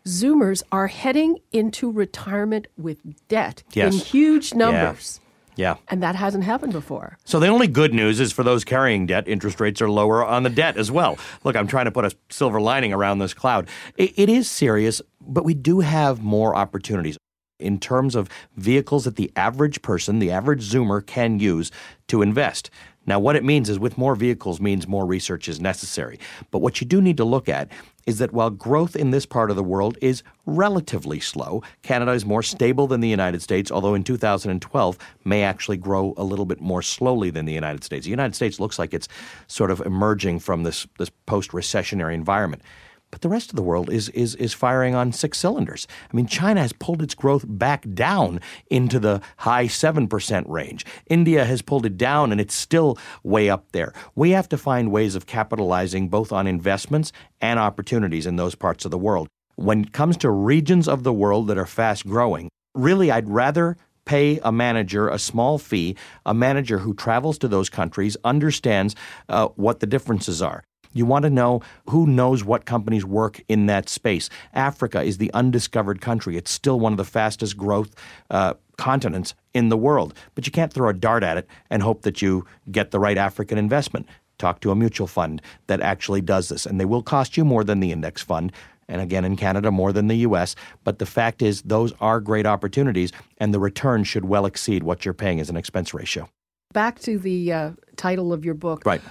Zoomers, 0.07 0.63
are 0.73 0.87
heading 0.87 1.39
into 1.53 1.91
retirement 1.91 2.67
with 2.77 2.99
debt 3.29 3.63
yes. 3.73 3.93
in 3.93 4.01
huge 4.01 4.55
numbers. 4.55 5.21
Yeah. 5.23 5.27
Yeah. 5.61 5.77
And 5.89 6.03
that 6.03 6.17
hasn't 6.17 6.45
happened 6.45 6.73
before. 6.73 7.19
So 7.27 7.39
the 7.39 7.49
only 7.49 7.67
good 7.67 7.93
news 7.93 8.19
is 8.19 8.33
for 8.33 8.43
those 8.43 8.65
carrying 8.65 9.05
debt, 9.05 9.29
interest 9.29 9.61
rates 9.61 9.83
are 9.83 9.91
lower 9.91 10.25
on 10.25 10.43
the 10.43 10.49
debt 10.49 10.79
as 10.79 10.91
well. 10.91 11.19
Look, 11.45 11.55
I'm 11.55 11.67
trying 11.67 11.85
to 11.85 11.91
put 11.91 12.07
a 12.07 12.17
silver 12.31 12.63
lining 12.63 12.95
around 12.95 13.19
this 13.19 13.35
cloud. 13.35 13.69
it, 13.99 14.15
it 14.17 14.31
is 14.31 14.51
serious, 14.51 15.03
but 15.21 15.45
we 15.45 15.53
do 15.53 15.81
have 15.81 16.23
more 16.23 16.57
opportunities 16.57 17.19
in 17.59 17.79
terms 17.79 18.15
of 18.15 18.31
vehicles 18.57 19.05
that 19.05 19.17
the 19.17 19.31
average 19.37 19.83
person, 19.83 20.19
the 20.19 20.31
average 20.31 20.63
Zoomer, 20.63 21.05
can 21.05 21.39
use 21.39 21.71
to 22.09 22.23
invest. 22.23 22.71
Now, 23.07 23.19
what 23.19 23.37
it 23.37 23.45
means 23.45 23.69
is 23.69 23.79
with 23.79 23.97
more 23.97 24.15
vehicles 24.15 24.61
means 24.61 24.87
more 24.87 25.07
research 25.07 25.49
is 25.49 25.61
necessary. 25.61 26.19
But 26.51 26.59
what 26.59 26.81
you 26.81 26.87
do 26.87 27.01
need 27.01 27.17
to 27.17 27.25
look 27.25 27.49
at 27.49 27.69
is 28.07 28.19
that 28.19 28.33
while 28.33 28.51
growth 28.51 28.97
in 28.97 29.11
this 29.11 29.27
part 29.27 29.51
of 29.51 29.57
the 29.57 29.63
world 29.63 29.97
is 30.01 30.23
relatively 30.47 31.21
slow, 31.21 31.63
Canada 31.83 32.13
is 32.13 32.25
more 32.25 32.43
stable 32.43 32.87
than 32.87 33.01
the 33.01 33.09
United 33.09 33.43
States, 33.43 33.71
although 33.71 33.95
in 33.95 34.05
2012 34.05 34.99
may 35.25 35.43
actually 35.43 35.77
grow 35.77 36.15
a 36.17 36.25
little 36.25 36.45
bit 36.45 36.61
more 36.61 36.83
slowly 36.83 37.31
than 37.31 37.47
the 37.47 37.53
United 37.53 37.85
States. 37.85 38.05
The 38.05 38.11
United 38.11 38.35
States 38.35 38.61
looks 38.61 38.79
like 38.79 38.93
it's 38.93 39.09
sort 39.47 39.71
of 39.71 39.81
emerging 39.81 40.41
from 40.41 40.63
this, 40.63 40.87
this 40.99 41.11
post 41.27 41.51
recessionary 41.51 42.15
environment. 42.15 42.63
But 43.11 43.23
the 43.23 43.29
rest 43.29 43.51
of 43.51 43.57
the 43.57 43.63
world 43.63 43.91
is, 43.91 44.09
is, 44.11 44.35
is 44.37 44.55
firing 44.55 44.95
on 44.95 45.13
six 45.13 45.39
cylinders. 45.39 45.87
I 46.13 46.17
mean, 46.17 46.27
China 46.27 46.61
has 46.61 46.73
pulled 46.73 47.03
its 47.03 47.15
growth 47.15 47.45
back 47.47 47.85
down 47.93 48.41
into 48.71 48.99
the 48.99 49.21
high 49.39 49.67
7% 49.67 50.45
range. 50.49 50.87
India 51.07 51.45
has 51.45 51.63
pulled 51.63 51.87
it 51.87 51.97
down 51.97 52.33
and 52.33 52.41
it's 52.41 52.55
still 52.55 52.99
way 53.23 53.51
up 53.51 53.73
there. 53.73 53.93
We 54.15 54.31
have 54.31 54.49
to 54.51 54.59
find 54.59 54.93
ways 54.93 55.15
of 55.15 55.27
capitalizing 55.27 56.09
both 56.09 56.33
on 56.33 56.47
investments 56.47 57.13
and 57.41 57.59
opportunities 57.59 58.27
in 58.27 58.37
those 58.37 58.55
parts 58.55 58.85
of 58.85 58.91
the 58.91 58.99
world. 58.99 59.29
When 59.57 59.83
it 59.83 59.93
comes 59.93 60.17
to 60.19 60.31
regions 60.31 60.89
of 60.89 61.03
the 61.03 61.13
world 61.13 61.49
that 61.49 61.59
are 61.59 61.67
fast 61.67 62.07
growing, 62.07 62.49
really, 62.75 63.11
I'd 63.11 63.29
rather 63.29 63.77
pay 64.05 64.41
a 64.43 64.51
manager 64.51 65.09
a 65.09 65.19
small 65.19 65.59
fee, 65.59 65.97
a 66.25 66.35
manager 66.35 66.79
who 66.79 66.95
travels 66.95 67.39
to 67.39 67.49
those 67.49 67.69
countries, 67.69 68.17
understands 68.25 68.97
uh, 69.29 69.49
what 69.57 69.81
the 69.81 69.87
differences 69.87 70.41
are. 70.41 70.65
You 70.93 71.07
want 71.07 71.25
to 71.25 71.31
know 71.31 71.63
who 71.89 72.07
knows 72.07 72.45
what 72.45 72.65
companies 72.65 73.05
work 73.05 73.41
in 73.49 73.67
that 73.67 73.89
space. 73.89 74.29
Africa 74.55 75.03
is 75.03 75.19
the 75.19 75.33
undiscovered 75.33 76.01
country. 76.01 76.37
It's 76.37 76.51
still 76.51 76.81
one 76.81 76.93
of 76.93 76.97
the 76.97 77.05
fastest 77.05 77.57
growth 77.57 77.95
uh, 78.31 78.55
continents 78.77 79.35
in 79.55 79.69
the 79.69 79.77
world. 79.77 80.15
But 80.35 80.47
you 80.47 80.53
can't 80.53 80.73
throw 80.73 80.89
a 80.89 80.95
dart 80.95 81.23
at 81.23 81.37
it 81.37 81.47
and 81.69 81.83
hope 81.83 82.03
that 82.03 82.21
you 82.23 82.45
get 82.71 82.91
the 82.91 82.99
right 82.99 83.19
African 83.19 83.59
investment. 83.59 84.07
Talk 84.39 84.61
to 84.61 84.71
a 84.71 84.75
mutual 84.75 85.07
fund 85.07 85.43
that 85.67 85.81
actually 85.81 86.23
does 86.23 86.49
this, 86.49 86.65
and 86.65 86.81
they 86.81 86.87
will 86.87 87.03
cost 87.03 87.37
you 87.37 87.45
more 87.45 87.63
than 87.63 87.81
the 87.81 87.93
index 87.93 88.23
fund. 88.23 88.53
And 88.89 89.01
again, 89.01 89.25
in 89.25 89.37
Canada, 89.37 89.71
more 89.71 89.93
than 89.93 90.09
the 90.09 90.17
US. 90.17 90.57
But 90.83 90.99
the 90.99 91.07
fact 91.07 91.43
is, 91.43 91.63
those 91.63 91.93
are 92.01 92.21
great 92.21 92.47
opportunities, 92.47 93.13
and 93.39 93.55
the 93.55 93.61
return 93.61 94.03
should 94.03 94.25
well 94.25 94.47
exceed 94.47 94.83
what 94.83 95.05
you're 95.05 95.15
paying 95.15 95.41
as 95.41 95.51
an 95.51 95.57
expense 95.57 95.95
ratio. 95.95 96.29
Back 96.73 97.01
to 97.01 97.19
the 97.19 97.53
uh, 97.53 97.71
title 97.97 98.33
of 98.33 98.45
your 98.45 98.55
book. 98.55 98.85
Right. 98.87 99.03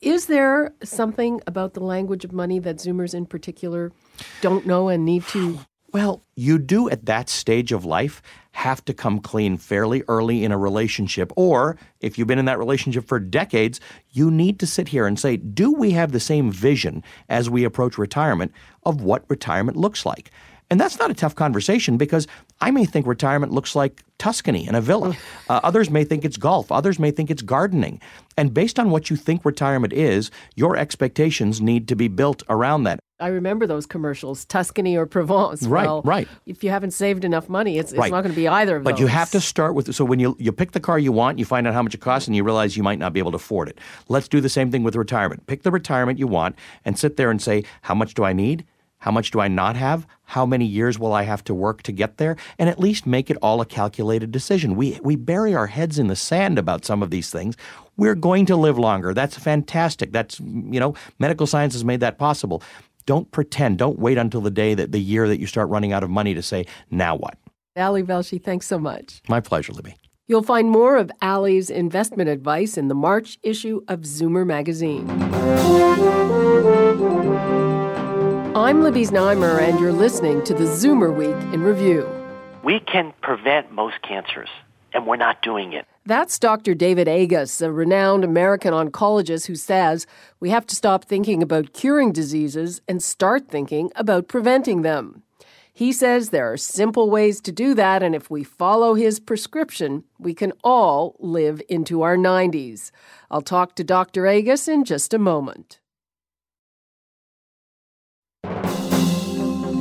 Is 0.00 0.26
there 0.26 0.74
something 0.82 1.40
about 1.46 1.74
the 1.74 1.80
language 1.80 2.24
of 2.24 2.32
money 2.32 2.58
that 2.60 2.76
Zoomers 2.76 3.14
in 3.14 3.26
particular 3.26 3.92
don't 4.40 4.66
know 4.66 4.88
and 4.88 5.04
need 5.04 5.24
to? 5.28 5.60
Well, 5.90 6.22
you 6.36 6.58
do 6.58 6.90
at 6.90 7.06
that 7.06 7.30
stage 7.30 7.72
of 7.72 7.84
life 7.84 8.20
have 8.52 8.84
to 8.84 8.92
come 8.92 9.20
clean 9.20 9.56
fairly 9.56 10.02
early 10.06 10.44
in 10.44 10.52
a 10.52 10.58
relationship. 10.58 11.32
Or 11.34 11.78
if 12.00 12.18
you've 12.18 12.28
been 12.28 12.38
in 12.38 12.44
that 12.44 12.58
relationship 12.58 13.06
for 13.06 13.18
decades, 13.18 13.80
you 14.10 14.30
need 14.30 14.58
to 14.60 14.66
sit 14.66 14.88
here 14.88 15.06
and 15.06 15.18
say, 15.18 15.36
do 15.38 15.72
we 15.72 15.92
have 15.92 16.12
the 16.12 16.20
same 16.20 16.50
vision 16.52 17.02
as 17.28 17.48
we 17.48 17.64
approach 17.64 17.96
retirement 17.96 18.52
of 18.84 19.00
what 19.00 19.24
retirement 19.28 19.78
looks 19.78 20.04
like? 20.04 20.30
And 20.70 20.78
that's 20.78 20.98
not 20.98 21.10
a 21.10 21.14
tough 21.14 21.34
conversation 21.34 21.96
because 21.96 22.26
I 22.60 22.70
may 22.70 22.84
think 22.84 23.06
retirement 23.06 23.52
looks 23.52 23.74
like 23.74 24.02
Tuscany 24.18 24.66
and 24.66 24.76
a 24.76 24.80
villa. 24.82 25.16
Uh, 25.48 25.60
others 25.62 25.88
may 25.88 26.04
think 26.04 26.24
it's 26.26 26.36
golf. 26.36 26.70
Others 26.70 26.98
may 26.98 27.10
think 27.10 27.30
it's 27.30 27.40
gardening. 27.40 28.00
And 28.36 28.52
based 28.52 28.78
on 28.78 28.90
what 28.90 29.08
you 29.08 29.16
think 29.16 29.44
retirement 29.44 29.92
is, 29.94 30.30
your 30.56 30.76
expectations 30.76 31.60
need 31.62 31.88
to 31.88 31.96
be 31.96 32.08
built 32.08 32.42
around 32.50 32.82
that. 32.82 32.98
I 33.20 33.28
remember 33.28 33.66
those 33.66 33.86
commercials, 33.86 34.44
Tuscany 34.44 34.96
or 34.96 35.06
Provence. 35.06 35.62
Right, 35.64 35.86
well, 35.86 36.02
right. 36.02 36.28
If 36.46 36.62
you 36.62 36.70
haven't 36.70 36.92
saved 36.92 37.24
enough 37.24 37.48
money, 37.48 37.78
it's, 37.78 37.90
it's 37.92 37.98
Right. 37.98 38.12
not 38.12 38.20
going 38.22 38.32
to 38.34 38.36
be 38.36 38.46
either 38.46 38.76
of 38.76 38.84
But 38.84 38.90
those. 38.90 38.96
But 38.98 39.00
you 39.00 39.06
have 39.08 39.30
to 39.32 39.40
start 39.40 39.74
with 39.74 39.92
so 39.94 40.04
when 40.04 40.20
you 40.20 40.36
you 40.38 40.52
pick 40.52 40.72
the 40.72 40.80
car 40.80 40.98
you 40.98 41.10
want, 41.10 41.38
you 41.38 41.44
find 41.44 41.66
out 41.66 41.74
how 41.74 41.82
much 41.82 41.94
it 41.94 42.00
costs, 42.00 42.28
and 42.28 42.36
you 42.36 42.44
realize 42.44 42.76
you 42.76 42.82
might 42.84 42.98
not 42.98 43.12
be 43.12 43.18
able 43.18 43.32
to 43.32 43.36
afford 43.36 43.68
it. 43.70 43.78
Let's 44.08 44.28
do 44.28 44.40
the 44.40 44.48
same 44.48 44.70
thing 44.70 44.82
with 44.84 44.94
retirement. 44.94 45.46
Pick 45.46 45.62
the 45.62 45.70
retirement 45.72 46.18
you 46.18 46.28
want, 46.28 46.54
and 46.84 46.96
sit 46.98 47.16
there 47.16 47.30
and 47.30 47.40
say, 47.42 47.64
how 47.82 47.94
much 47.94 48.14
do 48.14 48.22
I 48.22 48.32
need? 48.32 48.64
How 48.98 49.10
much 49.10 49.30
do 49.30 49.40
I 49.40 49.48
not 49.48 49.76
have? 49.76 50.06
How 50.24 50.44
many 50.44 50.64
years 50.64 50.98
will 50.98 51.12
I 51.12 51.22
have 51.22 51.44
to 51.44 51.54
work 51.54 51.82
to 51.84 51.92
get 51.92 52.16
there? 52.16 52.36
And 52.58 52.68
at 52.68 52.80
least 52.80 53.06
make 53.06 53.30
it 53.30 53.36
all 53.40 53.60
a 53.60 53.66
calculated 53.66 54.32
decision. 54.32 54.74
We 54.74 54.98
we 55.02 55.16
bury 55.16 55.54
our 55.54 55.68
heads 55.68 55.98
in 55.98 56.08
the 56.08 56.16
sand 56.16 56.58
about 56.58 56.84
some 56.84 57.02
of 57.02 57.10
these 57.10 57.30
things. 57.30 57.56
We're 57.96 58.14
going 58.14 58.46
to 58.46 58.56
live 58.56 58.78
longer. 58.78 59.14
That's 59.14 59.38
fantastic. 59.38 60.12
That's 60.12 60.40
you 60.40 60.80
know, 60.80 60.94
medical 61.18 61.46
science 61.46 61.74
has 61.74 61.84
made 61.84 62.00
that 62.00 62.18
possible. 62.18 62.62
Don't 63.06 63.30
pretend. 63.30 63.78
Don't 63.78 63.98
wait 63.98 64.18
until 64.18 64.40
the 64.40 64.50
day 64.50 64.74
that 64.74 64.92
the 64.92 65.00
year 65.00 65.28
that 65.28 65.40
you 65.40 65.46
start 65.46 65.70
running 65.70 65.92
out 65.92 66.02
of 66.02 66.10
money 66.10 66.34
to 66.34 66.42
say, 66.42 66.66
now 66.90 67.16
what? 67.16 67.38
Ali 67.76 68.02
Velshi, 68.02 68.42
thanks 68.42 68.66
so 68.66 68.78
much. 68.78 69.22
My 69.28 69.40
pleasure, 69.40 69.72
Libby. 69.72 69.94
You'll 70.26 70.42
find 70.42 70.68
more 70.68 70.98
of 70.98 71.10
Ali's 71.22 71.70
investment 71.70 72.28
advice 72.28 72.76
in 72.76 72.88
the 72.88 72.94
March 72.94 73.38
issue 73.42 73.80
of 73.88 74.00
Zoomer 74.00 74.46
magazine. 74.46 75.06
I'm 78.58 78.82
Libby 78.82 79.04
Znaimer, 79.04 79.60
and 79.62 79.78
you're 79.78 79.92
listening 79.92 80.42
to 80.42 80.52
the 80.52 80.64
Zoomer 80.64 81.14
Week 81.14 81.54
in 81.54 81.62
Review. 81.62 82.08
We 82.64 82.80
can 82.80 83.14
prevent 83.22 83.70
most 83.70 84.02
cancers, 84.02 84.48
and 84.92 85.06
we're 85.06 85.14
not 85.14 85.42
doing 85.42 85.74
it. 85.74 85.86
That's 86.04 86.40
Dr. 86.40 86.74
David 86.74 87.06
Agus, 87.06 87.60
a 87.60 87.70
renowned 87.70 88.24
American 88.24 88.74
oncologist 88.74 89.46
who 89.46 89.54
says 89.54 90.08
we 90.40 90.50
have 90.50 90.66
to 90.66 90.74
stop 90.74 91.04
thinking 91.04 91.40
about 91.40 91.72
curing 91.72 92.10
diseases 92.10 92.80
and 92.88 93.00
start 93.00 93.46
thinking 93.46 93.92
about 93.94 94.26
preventing 94.26 94.82
them. 94.82 95.22
He 95.72 95.92
says 95.92 96.30
there 96.30 96.52
are 96.52 96.56
simple 96.56 97.10
ways 97.10 97.40
to 97.42 97.52
do 97.52 97.74
that, 97.74 98.02
and 98.02 98.12
if 98.12 98.28
we 98.28 98.42
follow 98.42 98.94
his 98.94 99.20
prescription, 99.20 100.02
we 100.18 100.34
can 100.34 100.52
all 100.64 101.14
live 101.20 101.62
into 101.68 102.02
our 102.02 102.16
90s. 102.16 102.90
I'll 103.30 103.40
talk 103.40 103.76
to 103.76 103.84
Dr. 103.84 104.26
Agus 104.26 104.66
in 104.66 104.84
just 104.84 105.14
a 105.14 105.18
moment. 105.20 105.78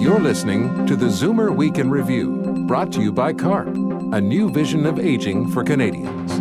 You're 0.07 0.21
listening 0.21 0.85
to 0.85 0.95
the 0.95 1.07
Zoomer 1.07 1.53
Week 1.53 1.77
in 1.77 1.89
Review, 1.89 2.37
brought 2.65 2.93
to 2.93 3.01
you 3.01 3.11
by 3.11 3.33
CARP, 3.33 3.67
a 4.13 4.21
new 4.21 4.49
vision 4.49 4.85
of 4.85 4.99
aging 4.99 5.51
for 5.51 5.65
Canadians. 5.65 6.31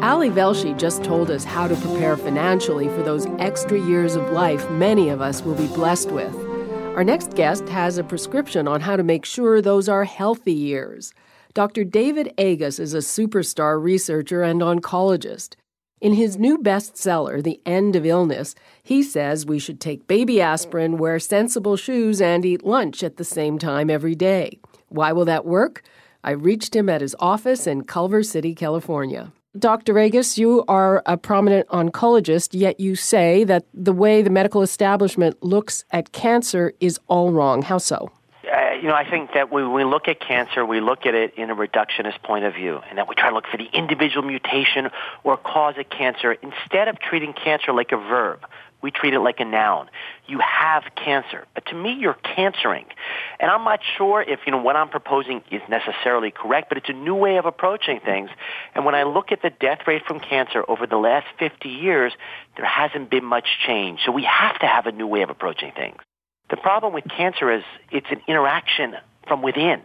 Ali 0.00 0.30
Velshi 0.30 0.78
just 0.78 1.02
told 1.02 1.28
us 1.28 1.42
how 1.42 1.66
to 1.66 1.74
prepare 1.74 2.16
financially 2.16 2.86
for 2.90 3.02
those 3.02 3.26
extra 3.40 3.80
years 3.80 4.14
of 4.14 4.30
life 4.30 4.70
many 4.70 5.08
of 5.08 5.20
us 5.20 5.42
will 5.42 5.56
be 5.56 5.66
blessed 5.66 6.12
with. 6.12 6.36
Our 6.94 7.02
next 7.02 7.34
guest 7.34 7.68
has 7.68 7.98
a 7.98 8.04
prescription 8.04 8.68
on 8.68 8.80
how 8.80 8.94
to 8.94 9.02
make 9.02 9.24
sure 9.24 9.60
those 9.60 9.88
are 9.88 10.04
healthy 10.04 10.54
years. 10.54 11.12
Dr. 11.52 11.82
David 11.82 12.32
Agus 12.38 12.78
is 12.78 12.94
a 12.94 12.98
superstar 12.98 13.82
researcher 13.82 14.44
and 14.44 14.60
oncologist. 14.60 15.56
In 16.00 16.12
his 16.12 16.38
new 16.38 16.58
bestseller, 16.58 17.42
The 17.42 17.60
End 17.66 17.96
of 17.96 18.06
Illness, 18.06 18.54
he 18.84 19.02
says 19.02 19.44
we 19.44 19.58
should 19.58 19.80
take 19.80 20.06
baby 20.06 20.40
aspirin, 20.40 20.96
wear 20.96 21.18
sensible 21.18 21.76
shoes, 21.76 22.20
and 22.20 22.44
eat 22.44 22.64
lunch 22.64 23.02
at 23.02 23.16
the 23.16 23.24
same 23.24 23.58
time 23.58 23.90
every 23.90 24.14
day. 24.14 24.60
Why 24.88 25.10
will 25.10 25.24
that 25.24 25.44
work? 25.44 25.82
I 26.22 26.30
reached 26.30 26.76
him 26.76 26.88
at 26.88 27.00
his 27.00 27.16
office 27.18 27.66
in 27.66 27.82
Culver 27.82 28.22
City, 28.22 28.54
California. 28.54 29.32
Dr. 29.58 29.98
Agus, 29.98 30.38
you 30.38 30.64
are 30.68 31.02
a 31.04 31.16
prominent 31.16 31.66
oncologist, 31.68 32.50
yet 32.52 32.78
you 32.78 32.94
say 32.94 33.42
that 33.44 33.64
the 33.74 33.92
way 33.92 34.22
the 34.22 34.30
medical 34.30 34.62
establishment 34.62 35.42
looks 35.42 35.84
at 35.90 36.12
cancer 36.12 36.74
is 36.78 37.00
all 37.08 37.32
wrong. 37.32 37.62
How 37.62 37.78
so? 37.78 38.12
You 38.80 38.88
know, 38.88 38.94
I 38.94 39.08
think 39.08 39.32
that 39.34 39.50
when 39.50 39.72
we 39.72 39.84
look 39.84 40.06
at 40.06 40.20
cancer, 40.20 40.64
we 40.64 40.80
look 40.80 41.04
at 41.04 41.14
it 41.14 41.34
in 41.36 41.50
a 41.50 41.56
reductionist 41.56 42.22
point 42.22 42.44
of 42.44 42.54
view, 42.54 42.80
and 42.88 42.98
that 42.98 43.08
we 43.08 43.16
try 43.16 43.28
to 43.28 43.34
look 43.34 43.46
for 43.50 43.56
the 43.56 43.68
individual 43.72 44.26
mutation 44.26 44.90
or 45.24 45.36
cause 45.36 45.74
of 45.78 45.88
cancer. 45.90 46.32
Instead 46.32 46.86
of 46.86 47.00
treating 47.00 47.32
cancer 47.32 47.72
like 47.72 47.90
a 47.90 47.96
verb, 47.96 48.46
we 48.80 48.92
treat 48.92 49.14
it 49.14 49.18
like 49.20 49.40
a 49.40 49.44
noun. 49.44 49.90
You 50.28 50.38
have 50.38 50.84
cancer, 50.94 51.46
but 51.54 51.66
to 51.66 51.74
me, 51.74 51.94
you're 51.94 52.16
cancering. 52.36 52.84
And 53.40 53.50
I'm 53.50 53.64
not 53.64 53.80
sure 53.96 54.22
if, 54.22 54.40
you 54.46 54.52
know, 54.52 54.62
what 54.62 54.76
I'm 54.76 54.88
proposing 54.88 55.42
is 55.50 55.62
necessarily 55.68 56.30
correct, 56.30 56.68
but 56.68 56.78
it's 56.78 56.88
a 56.88 56.92
new 56.92 57.14
way 57.14 57.38
of 57.38 57.46
approaching 57.46 57.98
things. 57.98 58.30
And 58.76 58.84
when 58.84 58.94
I 58.94 59.02
look 59.02 59.32
at 59.32 59.42
the 59.42 59.50
death 59.50 59.80
rate 59.88 60.02
from 60.06 60.20
cancer 60.20 60.64
over 60.68 60.86
the 60.86 60.98
last 60.98 61.26
50 61.40 61.68
years, 61.68 62.12
there 62.56 62.66
hasn't 62.66 63.10
been 63.10 63.24
much 63.24 63.48
change. 63.66 64.00
So 64.04 64.12
we 64.12 64.22
have 64.24 64.58
to 64.60 64.66
have 64.66 64.86
a 64.86 64.92
new 64.92 65.06
way 65.08 65.22
of 65.22 65.30
approaching 65.30 65.72
things. 65.72 65.98
The 66.50 66.56
problem 66.56 66.92
with 66.92 67.04
cancer 67.08 67.50
is 67.50 67.62
it's 67.90 68.06
an 68.10 68.20
interaction 68.26 68.94
from 69.26 69.42
within. 69.42 69.82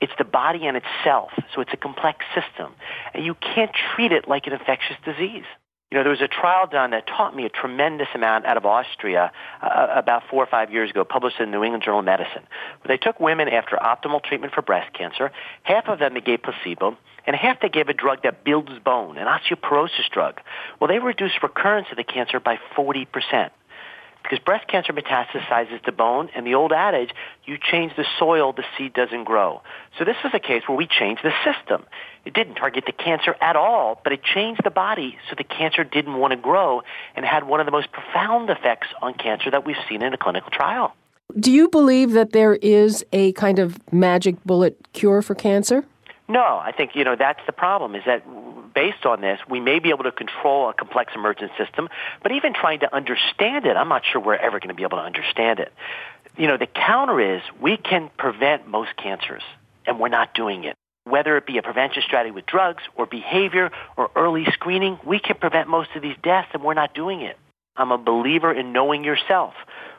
It's 0.00 0.12
the 0.18 0.24
body 0.24 0.66
and 0.66 0.76
itself, 0.76 1.30
so 1.54 1.60
it's 1.60 1.72
a 1.72 1.76
complex 1.76 2.24
system. 2.34 2.72
And 3.14 3.24
you 3.24 3.34
can't 3.34 3.70
treat 3.94 4.12
it 4.12 4.28
like 4.28 4.46
an 4.46 4.52
infectious 4.52 4.96
disease. 5.04 5.44
You 5.92 5.98
know, 5.98 6.04
there 6.04 6.10
was 6.10 6.22
a 6.22 6.28
trial 6.28 6.66
done 6.66 6.92
that 6.92 7.06
taught 7.06 7.36
me 7.36 7.44
a 7.44 7.50
tremendous 7.50 8.08
amount 8.14 8.46
out 8.46 8.56
of 8.56 8.64
Austria 8.64 9.30
uh, 9.60 9.88
about 9.94 10.22
four 10.30 10.42
or 10.42 10.46
five 10.46 10.72
years 10.72 10.90
ago, 10.90 11.04
published 11.04 11.38
in 11.38 11.50
the 11.50 11.58
New 11.58 11.64
England 11.64 11.84
Journal 11.84 12.00
of 12.00 12.06
Medicine. 12.06 12.44
They 12.88 12.96
took 12.96 13.20
women 13.20 13.48
after 13.48 13.76
optimal 13.76 14.24
treatment 14.24 14.54
for 14.54 14.62
breast 14.62 14.94
cancer. 14.94 15.30
Half 15.64 15.88
of 15.88 15.98
them 15.98 16.14
they 16.14 16.22
gave 16.22 16.42
placebo, 16.42 16.96
and 17.26 17.36
half 17.36 17.60
they 17.60 17.68
gave 17.68 17.88
a 17.88 17.92
drug 17.92 18.22
that 18.22 18.42
builds 18.42 18.72
bone, 18.82 19.18
an 19.18 19.26
osteoporosis 19.26 20.08
drug. 20.10 20.40
Well, 20.80 20.88
they 20.88 20.98
reduced 20.98 21.42
recurrence 21.42 21.88
of 21.90 21.98
the 21.98 22.04
cancer 22.04 22.40
by 22.40 22.58
40%. 22.74 23.50
Because 24.32 24.42
breast 24.44 24.66
cancer 24.66 24.94
metastasizes 24.94 25.82
to 25.82 25.92
bone, 25.92 26.30
and 26.34 26.46
the 26.46 26.54
old 26.54 26.72
adage, 26.72 27.10
you 27.44 27.58
change 27.58 27.94
the 27.96 28.06
soil, 28.18 28.54
the 28.54 28.64
seed 28.78 28.94
doesn't 28.94 29.24
grow. 29.24 29.60
So 29.98 30.06
this 30.06 30.16
was 30.24 30.32
a 30.32 30.38
case 30.38 30.62
where 30.66 30.78
we 30.78 30.86
changed 30.86 31.22
the 31.22 31.32
system. 31.44 31.84
It 32.24 32.32
didn't 32.32 32.54
target 32.54 32.84
the 32.86 32.92
cancer 32.92 33.36
at 33.42 33.56
all, 33.56 34.00
but 34.02 34.14
it 34.14 34.22
changed 34.22 34.62
the 34.64 34.70
body 34.70 35.18
so 35.28 35.34
the 35.36 35.44
cancer 35.44 35.84
didn't 35.84 36.14
want 36.14 36.30
to 36.30 36.38
grow 36.38 36.80
and 37.14 37.26
had 37.26 37.46
one 37.46 37.60
of 37.60 37.66
the 37.66 37.72
most 37.72 37.92
profound 37.92 38.48
effects 38.48 38.88
on 39.02 39.12
cancer 39.12 39.50
that 39.50 39.66
we've 39.66 39.76
seen 39.86 40.02
in 40.02 40.14
a 40.14 40.16
clinical 40.16 40.50
trial. 40.50 40.94
Do 41.38 41.52
you 41.52 41.68
believe 41.68 42.12
that 42.12 42.32
there 42.32 42.54
is 42.54 43.04
a 43.12 43.32
kind 43.32 43.58
of 43.58 43.78
magic 43.92 44.42
bullet 44.44 44.78
cure 44.94 45.20
for 45.20 45.34
cancer? 45.34 45.84
No, 46.26 46.40
I 46.40 46.72
think 46.74 46.92
you 46.94 47.04
know 47.04 47.16
that's 47.16 47.44
the 47.44 47.52
problem. 47.52 47.94
Is 47.94 48.04
that 48.06 48.24
based 48.74 49.04
on 49.04 49.20
this, 49.20 49.38
we 49.48 49.60
may 49.60 49.78
be 49.78 49.90
able 49.90 50.04
to 50.04 50.12
control 50.12 50.68
a 50.68 50.74
complex 50.74 51.12
emergent 51.14 51.52
system, 51.58 51.88
but 52.22 52.32
even 52.32 52.54
trying 52.54 52.80
to 52.80 52.94
understand 52.94 53.66
it, 53.66 53.76
I'm 53.76 53.88
not 53.88 54.02
sure 54.04 54.20
we're 54.20 54.34
ever 54.34 54.58
going 54.58 54.68
to 54.68 54.74
be 54.74 54.82
able 54.82 54.98
to 54.98 55.04
understand 55.04 55.58
it. 55.58 55.72
You 56.36 56.46
know, 56.46 56.56
the 56.56 56.66
counter 56.66 57.20
is 57.36 57.42
we 57.60 57.76
can 57.76 58.10
prevent 58.16 58.66
most 58.66 58.96
cancers, 58.96 59.42
and 59.86 60.00
we're 60.00 60.08
not 60.08 60.34
doing 60.34 60.64
it. 60.64 60.74
Whether 61.04 61.36
it 61.36 61.46
be 61.46 61.58
a 61.58 61.62
prevention 61.62 62.02
strategy 62.06 62.30
with 62.30 62.46
drugs 62.46 62.82
or 62.94 63.06
behavior 63.06 63.70
or 63.96 64.10
early 64.14 64.46
screening, 64.52 64.98
we 65.04 65.18
can 65.18 65.36
prevent 65.36 65.68
most 65.68 65.90
of 65.96 66.02
these 66.02 66.16
deaths, 66.22 66.48
and 66.54 66.62
we're 66.62 66.74
not 66.74 66.94
doing 66.94 67.22
it. 67.22 67.36
I'm 67.76 67.90
a 67.90 67.98
believer 67.98 68.52
in 68.52 68.72
knowing 68.72 69.02
yourself 69.02 69.54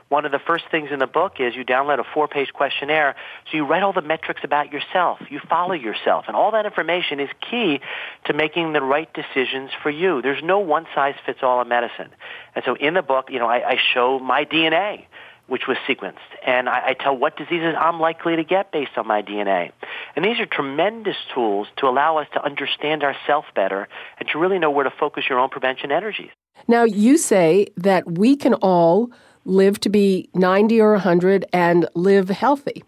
one 0.09 0.25
of 0.25 0.31
the 0.31 0.39
first 0.39 0.65
things 0.69 0.89
in 0.91 0.99
the 0.99 1.07
book 1.07 1.39
is 1.39 1.55
you 1.55 1.65
download 1.65 1.99
a 1.99 2.03
four 2.13 2.27
page 2.27 2.53
questionnaire. 2.53 3.15
So 3.49 3.57
you 3.57 3.65
write 3.65 3.83
all 3.83 3.93
the 3.93 4.01
metrics 4.01 4.41
about 4.43 4.71
yourself. 4.71 5.19
You 5.29 5.39
follow 5.49 5.73
yourself. 5.73 6.25
And 6.27 6.35
all 6.35 6.51
that 6.51 6.65
information 6.65 7.19
is 7.19 7.29
key 7.49 7.79
to 8.25 8.33
making 8.33 8.73
the 8.73 8.81
right 8.81 9.09
decisions 9.13 9.71
for 9.81 9.89
you. 9.89 10.21
There's 10.21 10.43
no 10.43 10.59
one 10.59 10.85
size 10.93 11.15
fits 11.25 11.39
all 11.41 11.61
in 11.61 11.67
medicine. 11.67 12.09
And 12.55 12.63
so 12.65 12.75
in 12.75 12.93
the 12.93 13.01
book, 13.01 13.29
you 13.31 13.39
know, 13.39 13.47
I, 13.47 13.71
I 13.71 13.77
show 13.93 14.19
my 14.19 14.45
DNA 14.45 15.05
which 15.47 15.67
was 15.67 15.77
sequenced. 15.87 16.19
And 16.45 16.69
I, 16.69 16.89
I, 16.89 16.93
tell 16.93 17.15
what 17.15 17.35
diseases 17.35 17.75
I'm 17.77 17.99
likely 17.99 18.37
to 18.37 18.43
get 18.43 18.71
based 18.71 18.97
on 18.97 19.05
my 19.07 19.21
DNA. 19.21 19.71
And 20.15 20.23
these 20.23 20.39
are 20.39 20.45
tremendous 20.45 21.17
tools 21.33 21.67
to 21.77 21.87
allow 21.87 22.17
us 22.17 22.27
to 22.33 22.43
understand 22.43 23.03
ourselves 23.03 23.47
better 23.53 23.87
and 24.19 24.29
to 24.29 24.39
really 24.39 24.57
know 24.57 24.71
where 24.71 24.85
to 24.85 24.91
focus 24.91 25.25
your 25.29 25.39
own 25.39 25.49
prevention 25.49 25.91
energies. 25.91 26.31
Now, 26.67 26.83
you 26.83 27.17
say 27.17 27.67
that 27.77 28.17
we 28.17 28.35
can 28.35 28.53
all 28.55 29.11
live 29.45 29.79
to 29.81 29.89
be 29.89 30.29
90 30.33 30.81
or 30.81 30.91
100 30.93 31.45
and 31.53 31.87
live 31.95 32.29
healthy. 32.29 32.83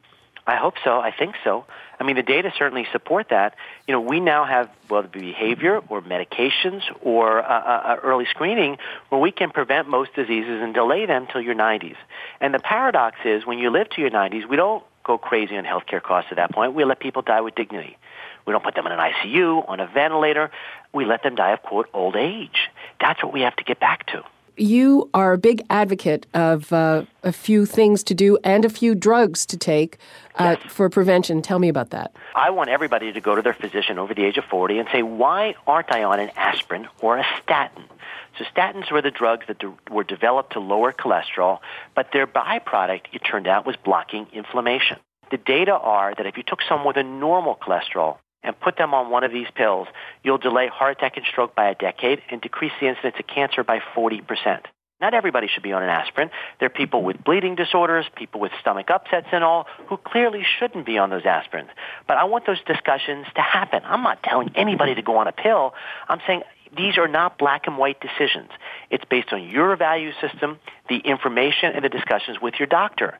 I 0.48 0.58
hope 0.58 0.76
so. 0.84 1.00
I 1.00 1.12
think 1.12 1.36
so. 1.44 1.66
I 2.00 2.04
mean, 2.04 2.18
the 2.18 2.24
data 2.24 2.52
certainly 2.56 2.86
support 2.92 3.28
that. 3.30 3.56
You 3.88 3.94
know, 3.94 4.02
we 4.02 4.20
now 4.20 4.46
have 4.46 4.70
whether 4.90 5.08
it 5.08 5.12
be 5.12 5.22
behavior 5.22 5.82
or 5.90 6.02
medications 6.02 6.82
or 7.02 7.40
uh, 7.40 7.48
uh, 7.48 7.82
uh, 7.86 7.96
early 8.04 8.26
screening 8.30 8.78
where 9.10 9.20
we 9.20 9.32
can 9.32 9.50
prevent 9.50 9.90
most 9.90 10.14
diseases 10.14 10.62
and 10.62 10.74
delay 10.74 11.06
them 11.06 11.28
till 11.32 11.42
your 11.42 11.56
90s. 11.56 11.96
And 12.42 12.54
the 12.54 12.60
paradox 12.60 13.18
is 13.26 13.46
when 13.46 13.58
you 13.58 13.72
live 13.72 13.90
to 13.92 14.02
your 14.02 14.12
90s, 14.12 14.48
we 14.48 14.56
don't 14.56 14.84
go 15.04 15.18
crazy 15.18 15.58
on 15.58 15.64
healthcare 15.64 16.02
costs 16.02 16.28
at 16.32 16.38
that 16.38 16.52
point. 16.52 16.74
We 16.74 16.84
let 16.84 17.00
people 17.00 17.22
die 17.22 17.42
with 17.42 17.56
dignity. 17.56 17.98
We 18.46 18.52
don't 18.52 18.64
put 18.64 18.76
them 18.76 18.86
in 18.86 18.92
an 18.92 19.00
ICU, 19.00 19.68
on 19.68 19.80
a 19.80 19.88
ventilator. 19.88 20.52
We 20.94 21.06
let 21.06 21.24
them 21.24 21.36
die 21.36 21.54
of, 21.54 21.64
quote, 21.64 21.90
old 21.94 22.16
age. 22.16 22.70
That's 23.00 23.24
what 23.24 23.34
we 23.34 23.42
have 23.42 23.56
to 23.56 23.64
get 23.64 23.80
back 23.80 24.06
to 24.08 24.24
you 24.58 25.10
are 25.14 25.34
a 25.34 25.38
big 25.38 25.62
advocate 25.70 26.26
of 26.34 26.72
uh, 26.72 27.06
a 27.24 27.32
few 27.32 27.66
things 27.66 28.04
to 28.04 28.14
do 28.14 28.38
and 28.44 28.66
a 28.66 28.70
few 28.70 28.96
drugs 28.96 29.46
to 29.48 29.58
take 29.58 29.98
uh, 30.36 30.56
yes. 30.60 30.72
for 30.72 30.90
prevention. 30.90 31.42
Tell 31.42 31.60
me 31.60 31.70
about 31.70 31.90
that. 31.92 32.16
I 32.36 32.50
want 32.50 32.70
everybody 32.70 33.12
to 33.12 33.22
go 33.22 33.36
to 33.36 33.42
their 33.42 33.54
physician 33.54 34.00
over 34.00 34.14
the 34.14 34.24
age 34.24 34.38
of 34.38 34.46
40 34.46 34.80
and 34.80 34.88
say, 34.92 35.02
why 35.02 35.56
aren't 35.68 35.92
I 35.92 36.04
on 36.04 36.20
an 36.20 36.32
aspirin 36.36 36.88
or 37.02 37.18
a 37.18 37.26
statin? 37.42 37.84
So 38.38 38.46
statins 38.46 38.92
were 38.92 39.02
the 39.02 39.12
drugs 39.12 39.46
that 39.48 39.60
de- 39.60 39.74
were 39.90 40.04
developed 40.04 40.54
to 40.54 40.60
lower 40.60 40.92
cholesterol, 40.92 41.60
but 41.96 42.10
their 42.12 42.28
byproduct, 42.28 43.02
it 43.14 43.20
turned 43.20 43.48
out, 43.48 43.66
was 43.66 43.76
blocking 43.78 44.28
inflammation. 44.34 44.98
The 45.32 45.38
data 45.38 45.72
are 45.72 46.14
that 46.14 46.26
if 46.26 46.38
you 46.38 46.44
took 46.44 46.60
someone 46.68 46.88
with 46.88 46.98
a 46.98 47.04
normal 47.04 47.56
cholesterol 47.56 48.18
and 48.46 48.60
put 48.60 48.78
them 48.78 48.94
on 48.94 49.10
one 49.10 49.24
of 49.24 49.32
these 49.32 49.48
pills, 49.56 49.88
you'll 50.24 50.38
delay 50.38 50.68
heart 50.68 50.98
attack 50.98 51.18
and 51.18 51.26
stroke 51.26 51.56
by 51.56 51.70
a 51.70 51.76
decade 51.76 52.22
and 52.30 52.42
decrease 52.42 52.72
the 52.80 52.88
incidence 52.88 53.16
of 53.20 53.28
cancer 53.28 53.64
by 53.64 53.80
40%. 53.96 54.62
Not 55.02 55.14
everybody 55.14 55.48
should 55.48 55.64
be 55.64 55.74
on 55.74 55.84
an 55.84 55.90
aspirin. 55.90 56.30
There 56.60 56.68
are 56.68 56.70
people 56.70 57.04
with 57.04 57.22
bleeding 57.22 57.56
disorders, 57.56 58.06
people 58.16 58.40
with 58.40 58.54
stomach 58.62 58.90
upsets 58.90 59.28
and 59.34 59.44
all, 59.44 59.68
who 59.88 59.98
clearly 59.98 60.44
shouldn't 60.58 60.86
be 60.86 60.98
on 60.98 61.10
those 61.10 61.24
aspirins. 61.24 61.68
But 62.08 62.18
I 62.18 62.24
want 62.24 62.46
those 62.46 62.64
discussions 62.66 63.26
to 63.36 63.42
happen. 63.42 63.82
I'm 63.84 64.04
not 64.04 64.24
telling 64.24 64.52
anybody 64.56 64.96
to 64.96 65.02
go 65.02 65.18
on 65.18 65.28
a 65.28 65.34
pill. 65.34 65.74
I'm 66.08 66.22
saying 66.26 66.44
these 66.78 66.98
are 66.98 67.10
not 67.10 67.38
black 67.38 67.68
and 67.68 67.78
white 67.78 67.98
decisions. 68.00 68.50
It's 68.90 69.04
based 69.06 69.34
on 69.34 69.44
your 69.44 69.76
value 69.76 70.12
system, 70.22 70.60
the 70.88 71.00
information, 71.00 71.74
and 71.76 71.84
the 71.84 71.90
discussions 71.90 72.40
with 72.42 72.54
your 72.58 72.68
doctor 72.68 73.20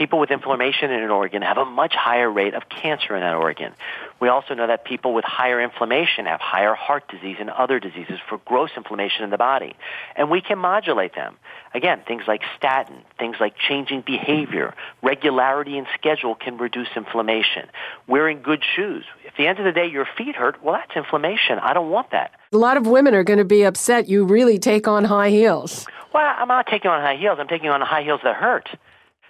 people 0.00 0.18
with 0.18 0.30
inflammation 0.30 0.90
in 0.90 1.02
an 1.02 1.10
organ 1.10 1.42
have 1.42 1.58
a 1.58 1.64
much 1.66 1.94
higher 1.94 2.30
rate 2.30 2.54
of 2.54 2.62
cancer 2.70 3.14
in 3.14 3.20
that 3.20 3.34
organ. 3.34 3.70
We 4.18 4.28
also 4.28 4.54
know 4.54 4.66
that 4.66 4.86
people 4.86 5.12
with 5.12 5.26
higher 5.26 5.60
inflammation 5.60 6.24
have 6.24 6.40
higher 6.40 6.72
heart 6.72 7.06
disease 7.08 7.36
and 7.38 7.50
other 7.50 7.78
diseases 7.78 8.18
for 8.26 8.38
gross 8.46 8.70
inflammation 8.78 9.24
in 9.24 9.30
the 9.30 9.36
body. 9.36 9.76
And 10.16 10.30
we 10.30 10.40
can 10.40 10.58
modulate 10.58 11.14
them. 11.14 11.36
Again, 11.74 12.00
things 12.08 12.22
like 12.26 12.40
statin, 12.56 12.96
things 13.18 13.36
like 13.40 13.56
changing 13.58 14.00
behavior, 14.00 14.74
regularity 15.02 15.76
and 15.76 15.86
schedule 15.92 16.34
can 16.34 16.56
reduce 16.56 16.88
inflammation. 16.96 17.68
Wearing 18.08 18.40
good 18.40 18.64
shoes. 18.74 19.04
At 19.26 19.36
the 19.36 19.48
end 19.48 19.58
of 19.58 19.66
the 19.66 19.72
day, 19.72 19.86
your 19.86 20.06
feet 20.16 20.34
hurt, 20.34 20.64
well, 20.64 20.76
that's 20.80 20.96
inflammation. 20.96 21.58
I 21.58 21.74
don't 21.74 21.90
want 21.90 22.12
that. 22.12 22.30
A 22.54 22.56
lot 22.56 22.78
of 22.78 22.86
women 22.86 23.14
are 23.14 23.22
going 23.22 23.38
to 23.38 23.44
be 23.44 23.64
upset 23.64 24.08
you 24.08 24.24
really 24.24 24.58
take 24.58 24.88
on 24.88 25.04
high 25.04 25.28
heels. 25.28 25.86
Well, 26.14 26.34
I'm 26.38 26.48
not 26.48 26.68
taking 26.68 26.90
on 26.90 27.02
high 27.02 27.16
heels. 27.16 27.36
I'm 27.38 27.48
taking 27.48 27.68
on 27.68 27.82
high 27.82 28.02
heels 28.02 28.22
that 28.24 28.36
hurt. 28.36 28.70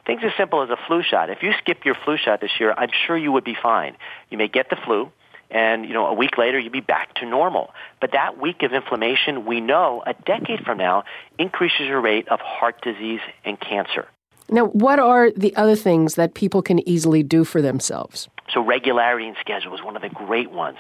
Things 0.07 0.23
as 0.25 0.33
simple 0.37 0.63
as 0.63 0.71
a 0.71 0.79
flu 0.87 1.03
shot. 1.03 1.31
If 1.31 1.43
you 1.43 1.53
skip 1.59 1.85
your 1.85 1.95
flu 1.95 2.17
shot 2.17 2.41
this 2.41 2.53
year, 2.59 2.75
I'm 2.77 2.91
sure 3.07 3.17
you 3.17 3.33
would 3.33 3.45
be 3.45 3.57
fine. 3.61 3.97
You 4.31 4.39
may 4.39 4.49
get 4.49 4.71
the 4.71 4.77
flu, 4.77 5.11
and 5.51 5.85
you 5.85 5.93
know 5.93 6.07
a 6.07 6.15
week 6.15 6.39
later 6.39 6.59
you'd 6.59 6.73
be 6.73 6.81
back 6.81 7.15
to 7.17 7.27
normal. 7.27 7.73
But 8.01 8.13
that 8.13 8.39
week 8.39 8.63
of 8.63 8.73
inflammation, 8.73 9.45
we 9.45 9.61
know 9.61 10.03
a 10.07 10.15
decade 10.15 10.65
from 10.65 10.79
now 10.79 11.05
increases 11.39 11.81
your 11.81 12.01
rate 12.01 12.29
of 12.29 12.41
heart 12.41 12.81
disease 12.83 13.21
and 13.45 13.61
cancer. 13.61 14.09
Now, 14.49 14.67
what 14.67 14.99
are 14.99 15.31
the 15.31 15.55
other 15.55 15.77
things 15.77 16.17
that 16.17 16.35
people 16.35 16.61
can 16.61 16.87
easily 16.89 17.23
do 17.23 17.45
for 17.45 17.63
themselves? 17.63 18.29
So 18.53 18.65
regularity 18.65 19.27
and 19.27 19.37
schedule 19.41 19.75
is 19.75 19.83
one 19.83 19.97
of 19.97 20.03
the 20.03 20.09
great 20.09 20.51
ones. 20.51 20.79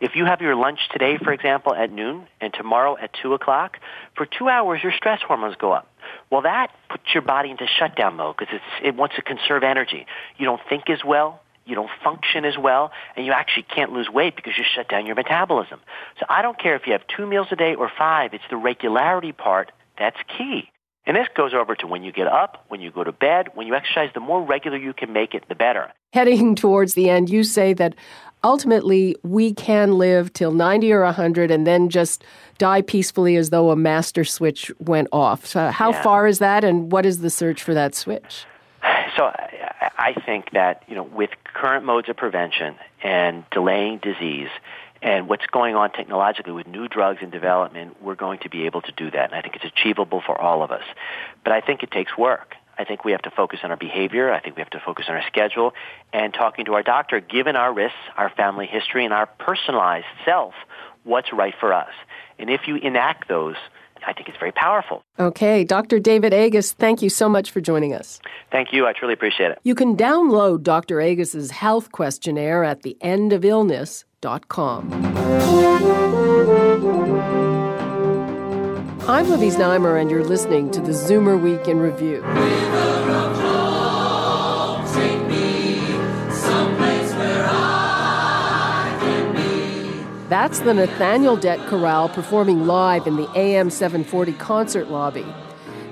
If 0.00 0.16
you 0.16 0.24
have 0.24 0.40
your 0.40 0.54
lunch 0.56 0.80
today, 0.90 1.18
for 1.18 1.32
example, 1.32 1.74
at 1.74 1.90
noon 1.90 2.26
and 2.40 2.52
tomorrow 2.52 2.96
at 3.00 3.10
2 3.22 3.34
o'clock, 3.34 3.78
for 4.16 4.26
two 4.26 4.48
hours 4.48 4.82
your 4.82 4.92
stress 4.92 5.20
hormones 5.26 5.56
go 5.56 5.72
up. 5.72 5.88
Well, 6.30 6.42
that 6.42 6.68
puts 6.88 7.04
your 7.14 7.22
body 7.22 7.50
into 7.50 7.66
shutdown 7.66 8.16
mode 8.16 8.36
because 8.38 8.60
it 8.82 8.94
wants 8.96 9.16
to 9.16 9.22
conserve 9.22 9.62
energy. 9.62 10.06
You 10.36 10.46
don't 10.46 10.60
think 10.68 10.90
as 10.90 11.04
well, 11.04 11.40
you 11.64 11.74
don't 11.74 11.90
function 12.02 12.44
as 12.44 12.58
well, 12.58 12.90
and 13.16 13.24
you 13.24 13.32
actually 13.32 13.64
can't 13.64 13.92
lose 13.92 14.08
weight 14.10 14.34
because 14.34 14.54
you 14.58 14.64
shut 14.74 14.88
down 14.88 15.06
your 15.06 15.14
metabolism. 15.14 15.80
So 16.18 16.26
I 16.28 16.42
don't 16.42 16.58
care 16.58 16.74
if 16.74 16.86
you 16.86 16.92
have 16.92 17.06
two 17.06 17.26
meals 17.26 17.48
a 17.50 17.56
day 17.56 17.74
or 17.74 17.90
five, 17.96 18.34
it's 18.34 18.44
the 18.50 18.56
regularity 18.56 19.32
part 19.32 19.70
that's 19.98 20.16
key. 20.36 20.70
And 21.04 21.16
this 21.16 21.26
goes 21.34 21.52
over 21.52 21.74
to 21.76 21.86
when 21.86 22.04
you 22.04 22.12
get 22.12 22.28
up, 22.28 22.64
when 22.68 22.80
you 22.80 22.90
go 22.90 23.02
to 23.02 23.12
bed, 23.12 23.48
when 23.54 23.66
you 23.66 23.74
exercise, 23.74 24.10
the 24.14 24.20
more 24.20 24.42
regular 24.42 24.76
you 24.76 24.92
can 24.92 25.12
make 25.12 25.34
it, 25.34 25.44
the 25.48 25.54
better. 25.54 25.92
Heading 26.12 26.54
towards 26.56 26.94
the 26.94 27.10
end, 27.10 27.28
you 27.28 27.42
say 27.42 27.72
that 27.74 27.94
ultimately 28.44 29.16
we 29.22 29.52
can 29.52 29.98
live 29.98 30.32
till 30.32 30.52
90 30.52 30.92
or 30.92 31.02
100 31.02 31.50
and 31.50 31.66
then 31.66 31.88
just 31.88 32.24
die 32.58 32.82
peacefully 32.82 33.36
as 33.36 33.50
though 33.50 33.70
a 33.70 33.76
master 33.76 34.24
switch 34.24 34.70
went 34.78 35.08
off. 35.12 35.46
So 35.46 35.70
how 35.70 35.90
yeah. 35.90 36.02
far 36.02 36.26
is 36.26 36.38
that 36.38 36.62
and 36.62 36.92
what 36.92 37.04
is 37.04 37.20
the 37.20 37.30
search 37.30 37.62
for 37.62 37.74
that 37.74 37.94
switch? 37.94 38.44
So 39.14 39.30
I 39.98 40.14
think 40.24 40.52
that, 40.52 40.84
you 40.88 40.94
know, 40.94 41.02
with 41.02 41.28
current 41.52 41.84
modes 41.84 42.08
of 42.08 42.16
prevention 42.16 42.76
and 43.02 43.44
delaying 43.50 43.98
disease, 43.98 44.48
and 45.02 45.28
what's 45.28 45.46
going 45.46 45.74
on 45.74 45.90
technologically 45.90 46.52
with 46.52 46.66
new 46.66 46.88
drugs 46.88 47.18
in 47.22 47.30
development, 47.30 48.00
we're 48.00 48.14
going 48.14 48.38
to 48.40 48.48
be 48.48 48.66
able 48.66 48.80
to 48.82 48.92
do 48.92 49.10
that. 49.10 49.30
And 49.30 49.34
I 49.34 49.42
think 49.42 49.56
it's 49.56 49.64
achievable 49.64 50.22
for 50.24 50.40
all 50.40 50.62
of 50.62 50.70
us. 50.70 50.84
But 51.42 51.52
I 51.52 51.60
think 51.60 51.82
it 51.82 51.90
takes 51.90 52.16
work. 52.16 52.54
I 52.78 52.84
think 52.84 53.04
we 53.04 53.12
have 53.12 53.22
to 53.22 53.30
focus 53.30 53.60
on 53.64 53.70
our 53.70 53.76
behavior. 53.76 54.32
I 54.32 54.40
think 54.40 54.56
we 54.56 54.60
have 54.60 54.70
to 54.70 54.80
focus 54.80 55.06
on 55.08 55.16
our 55.16 55.26
schedule 55.26 55.74
and 56.12 56.32
talking 56.32 56.64
to 56.66 56.74
our 56.74 56.82
doctor, 56.82 57.20
given 57.20 57.56
our 57.56 57.72
risks, 57.72 57.98
our 58.16 58.30
family 58.30 58.66
history, 58.66 59.04
and 59.04 59.12
our 59.12 59.26
personalized 59.26 60.06
self, 60.24 60.54
what's 61.04 61.32
right 61.32 61.54
for 61.58 61.72
us. 61.74 61.92
And 62.38 62.48
if 62.48 62.66
you 62.66 62.76
enact 62.76 63.28
those, 63.28 63.56
I 64.06 64.12
think 64.12 64.28
it's 64.28 64.38
very 64.38 64.52
powerful. 64.52 65.02
Okay, 65.18 65.64
Dr. 65.64 65.98
David 65.98 66.32
Agus, 66.32 66.72
thank 66.72 67.02
you 67.02 67.10
so 67.10 67.28
much 67.28 67.50
for 67.50 67.60
joining 67.60 67.92
us. 67.92 68.20
Thank 68.50 68.72
you. 68.72 68.86
I 68.86 68.92
truly 68.92 69.14
appreciate 69.14 69.50
it. 69.50 69.58
You 69.64 69.74
can 69.74 69.96
download 69.96 70.62
Dr. 70.62 71.00
Agus's 71.00 71.50
health 71.50 71.92
questionnaire 71.92 72.64
at 72.64 72.82
I'm 79.08 79.28
Libby 79.28 79.50
Znaimer, 79.50 80.00
and 80.00 80.12
you're 80.12 80.22
listening 80.22 80.70
to 80.70 80.80
the 80.80 80.92
Zoomer 80.92 81.42
Week 81.42 81.66
in 81.66 81.80
Review. 81.80 82.20
That's 90.28 90.60
the 90.60 90.72
Nathaniel 90.72 91.36
Dett 91.36 91.58
Chorale 91.66 92.08
performing 92.08 92.64
live 92.68 93.08
in 93.08 93.16
the 93.16 93.28
AM 93.34 93.70
740 93.70 94.34
concert 94.34 94.88
lobby. 94.88 95.26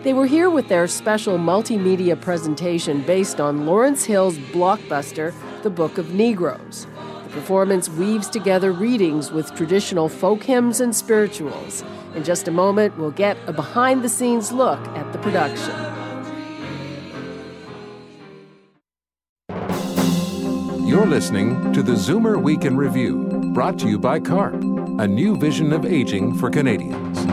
They 0.04 0.12
were 0.12 0.26
here 0.26 0.48
with 0.48 0.68
their 0.68 0.86
special 0.86 1.36
multimedia 1.36 2.20
presentation 2.20 3.02
based 3.02 3.40
on 3.40 3.66
Lawrence 3.66 4.04
Hill's 4.04 4.38
blockbuster, 4.38 5.34
The 5.64 5.70
Book 5.70 5.98
of 5.98 6.14
Negroes. 6.14 6.86
Performance 7.30 7.88
weaves 7.88 8.28
together 8.28 8.72
readings 8.72 9.30
with 9.30 9.54
traditional 9.54 10.08
folk 10.08 10.42
hymns 10.42 10.80
and 10.80 10.94
spirituals. 10.94 11.84
In 12.16 12.24
just 12.24 12.48
a 12.48 12.50
moment, 12.50 12.98
we'll 12.98 13.12
get 13.12 13.36
a 13.46 13.52
behind 13.52 14.02
the 14.02 14.08
scenes 14.08 14.50
look 14.50 14.80
at 14.96 15.12
the 15.12 15.18
production. 15.20 15.74
You're 20.84 21.06
listening 21.06 21.72
to 21.72 21.84
the 21.84 21.92
Zoomer 21.92 22.42
Week 22.42 22.64
in 22.64 22.76
Review, 22.76 23.52
brought 23.54 23.78
to 23.78 23.88
you 23.88 23.96
by 23.96 24.18
CARP, 24.18 24.54
a 25.00 25.06
new 25.06 25.36
vision 25.36 25.72
of 25.72 25.86
aging 25.86 26.34
for 26.34 26.50
Canadians. 26.50 27.24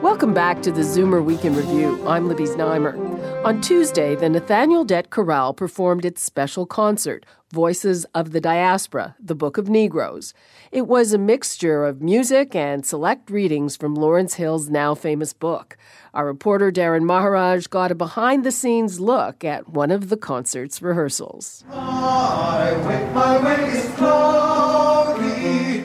Welcome 0.00 0.34
back 0.34 0.62
to 0.62 0.70
the 0.70 0.82
Zoomer 0.82 1.24
Week 1.24 1.44
in 1.44 1.56
Review. 1.56 2.00
I'm 2.06 2.28
Libby 2.28 2.44
Znaimer. 2.44 3.13
On 3.44 3.60
Tuesday, 3.60 4.14
the 4.14 4.30
Nathaniel 4.30 4.86
Dett 4.86 5.10
Chorale 5.10 5.52
performed 5.52 6.06
its 6.06 6.22
special 6.22 6.64
concert, 6.64 7.26
Voices 7.52 8.06
of 8.14 8.32
the 8.32 8.40
Diaspora, 8.40 9.16
the 9.20 9.34
Book 9.34 9.58
of 9.58 9.68
Negroes. 9.68 10.32
It 10.72 10.86
was 10.86 11.12
a 11.12 11.18
mixture 11.18 11.84
of 11.84 12.00
music 12.00 12.56
and 12.56 12.86
select 12.86 13.28
readings 13.28 13.76
from 13.76 13.96
Lawrence 13.96 14.34
Hill's 14.34 14.70
now 14.70 14.94
famous 14.94 15.34
book. 15.34 15.76
Our 16.14 16.24
reporter 16.24 16.70
Darrin 16.70 17.04
Maharaj 17.04 17.66
got 17.66 17.92
a 17.92 17.94
behind 17.94 18.44
the 18.44 18.50
scenes 18.50 18.98
look 18.98 19.44
at 19.44 19.68
one 19.68 19.90
of 19.90 20.08
the 20.08 20.16
concert's 20.16 20.80
rehearsals. 20.80 21.64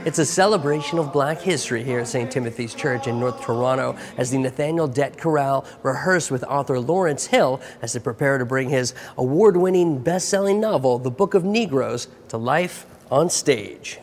It's 0.06 0.18
a 0.18 0.26
celebration 0.26 0.98
of 0.98 1.12
black 1.12 1.42
history 1.42 1.84
here 1.84 2.00
at 2.00 2.08
St. 2.08 2.32
Timothy's 2.32 2.74
Church 2.74 3.06
in 3.06 3.20
North 3.20 3.42
Toronto 3.42 3.98
as 4.18 4.32
the 4.32 4.38
Nathaniel 4.38 4.88
Dett 4.88 5.18
Chorale 5.18 5.66
rehearsed 5.84 6.32
with 6.32 6.42
author 6.46 6.80
Lawrence 6.80 7.26
Hill 7.26 7.60
as 7.82 7.92
they 7.92 8.00
prepare 8.00 8.38
to 8.38 8.46
bring 8.46 8.70
his 8.70 8.94
award 9.18 9.58
winning 9.58 10.00
best 10.00 10.30
selling 10.30 10.62
novel, 10.62 11.00
The 11.00 11.12
Book 11.12 11.34
of 11.34 11.44
Negroes, 11.44 12.08
to 12.30 12.38
life 12.38 12.86
on 13.12 13.30
stage. 13.30 14.00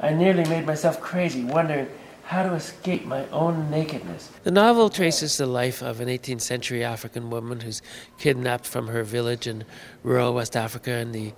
I 0.00 0.12
nearly 0.12 0.44
made 0.44 0.66
myself 0.66 1.00
crazy 1.00 1.44
wondering 1.44 1.88
how 2.24 2.42
to 2.42 2.52
escape 2.52 3.06
my 3.06 3.26
own 3.30 3.70
nakedness. 3.70 4.30
The 4.44 4.50
novel 4.50 4.90
traces 4.90 5.38
the 5.38 5.46
life 5.46 5.80
of 5.82 6.00
an 6.00 6.08
18th 6.08 6.42
century 6.42 6.84
African 6.84 7.30
woman 7.30 7.60
who's 7.60 7.80
kidnapped 8.18 8.66
from 8.66 8.88
her 8.88 9.02
village 9.02 9.46
in 9.46 9.64
rural 10.02 10.34
West 10.34 10.54
Africa 10.56 10.98
in 10.98 11.12
the 11.12 11.32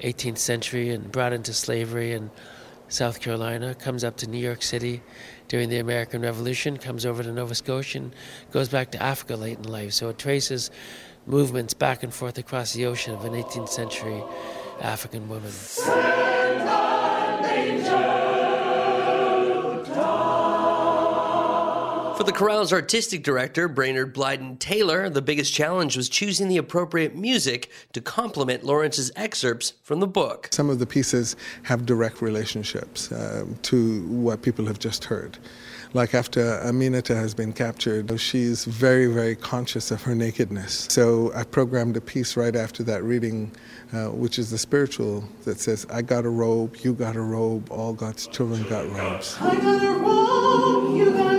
18th 0.00 0.38
century 0.38 0.90
and 0.90 1.10
brought 1.10 1.32
into 1.32 1.52
slavery 1.52 2.12
in 2.12 2.30
South 2.88 3.20
Carolina, 3.20 3.74
comes 3.74 4.02
up 4.02 4.16
to 4.18 4.26
New 4.26 4.38
York 4.38 4.62
City 4.62 5.02
during 5.48 5.68
the 5.68 5.78
American 5.78 6.22
Revolution, 6.22 6.76
comes 6.76 7.04
over 7.04 7.22
to 7.22 7.32
Nova 7.32 7.54
Scotia, 7.54 7.98
and 7.98 8.14
goes 8.50 8.68
back 8.68 8.90
to 8.92 9.02
Africa 9.02 9.36
late 9.36 9.58
in 9.58 9.64
life. 9.64 9.92
So 9.92 10.08
it 10.08 10.18
traces 10.18 10.70
movements 11.26 11.74
back 11.74 12.02
and 12.02 12.12
forth 12.12 12.38
across 12.38 12.72
the 12.72 12.86
ocean 12.86 13.14
of 13.14 13.24
an 13.24 13.34
18th 13.34 13.68
century 13.68 14.22
African 14.80 15.28
woman. 15.28 15.52
For 22.18 22.24
the 22.24 22.32
chorale's 22.32 22.72
artistic 22.72 23.22
director, 23.22 23.68
Brainerd 23.68 24.12
Blyden 24.12 24.58
Taylor, 24.58 25.08
the 25.08 25.22
biggest 25.22 25.54
challenge 25.54 25.96
was 25.96 26.08
choosing 26.08 26.48
the 26.48 26.56
appropriate 26.56 27.14
music 27.14 27.70
to 27.92 28.00
complement 28.00 28.64
Lawrence's 28.64 29.12
excerpts 29.14 29.74
from 29.84 30.00
the 30.00 30.08
book. 30.08 30.48
Some 30.50 30.68
of 30.68 30.80
the 30.80 30.86
pieces 30.86 31.36
have 31.62 31.86
direct 31.86 32.20
relationships 32.20 33.12
uh, 33.12 33.46
to 33.62 34.02
what 34.08 34.42
people 34.42 34.66
have 34.66 34.80
just 34.80 35.04
heard. 35.04 35.38
Like 35.94 36.12
after 36.12 36.60
Aminata 36.64 37.14
has 37.14 37.34
been 37.34 37.52
captured, 37.52 38.20
she's 38.20 38.64
very, 38.64 39.06
very 39.06 39.36
conscious 39.36 39.92
of 39.92 40.02
her 40.02 40.16
nakedness. 40.16 40.88
So 40.90 41.32
I 41.36 41.44
programmed 41.44 41.96
a 41.96 42.00
piece 42.00 42.36
right 42.36 42.56
after 42.56 42.82
that 42.82 43.04
reading, 43.04 43.52
uh, 43.92 44.06
which 44.06 44.40
is 44.40 44.50
the 44.50 44.58
spiritual, 44.58 45.22
that 45.44 45.60
says, 45.60 45.86
I 45.88 46.02
got 46.02 46.24
a 46.24 46.30
robe, 46.30 46.78
you 46.80 46.94
got 46.94 47.14
a 47.14 47.22
robe, 47.22 47.70
all 47.70 47.92
God's 47.92 48.26
children 48.26 48.64
got 48.64 48.90
robes. 48.90 49.38
I 49.40 49.54
got 49.54 49.84
a 49.84 49.92
robe, 49.92 50.96
you 50.96 51.12
got 51.12 51.37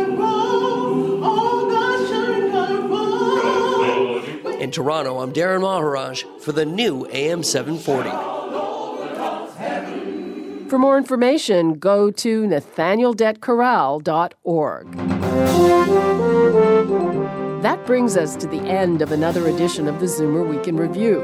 In 4.69 4.73
Toronto, 4.73 5.17
I'm 5.17 5.31
Darrin 5.31 5.63
Maharaj 5.63 6.25
for 6.41 6.51
the 6.51 6.63
new 6.63 7.07
AM 7.11 7.41
740. 7.41 8.11
For 10.69 10.77
more 10.77 10.95
information, 10.95 11.79
go 11.79 12.11
to 12.11 12.43
nathanieldettchorale.org. 12.43 14.91
That 17.63 17.83
brings 17.87 18.15
us 18.15 18.35
to 18.35 18.45
the 18.45 18.59
end 18.59 19.01
of 19.01 19.11
another 19.11 19.47
edition 19.47 19.87
of 19.87 19.99
the 19.99 20.05
Zoomer 20.05 20.47
Week 20.47 20.67
in 20.67 20.77
Review. 20.77 21.21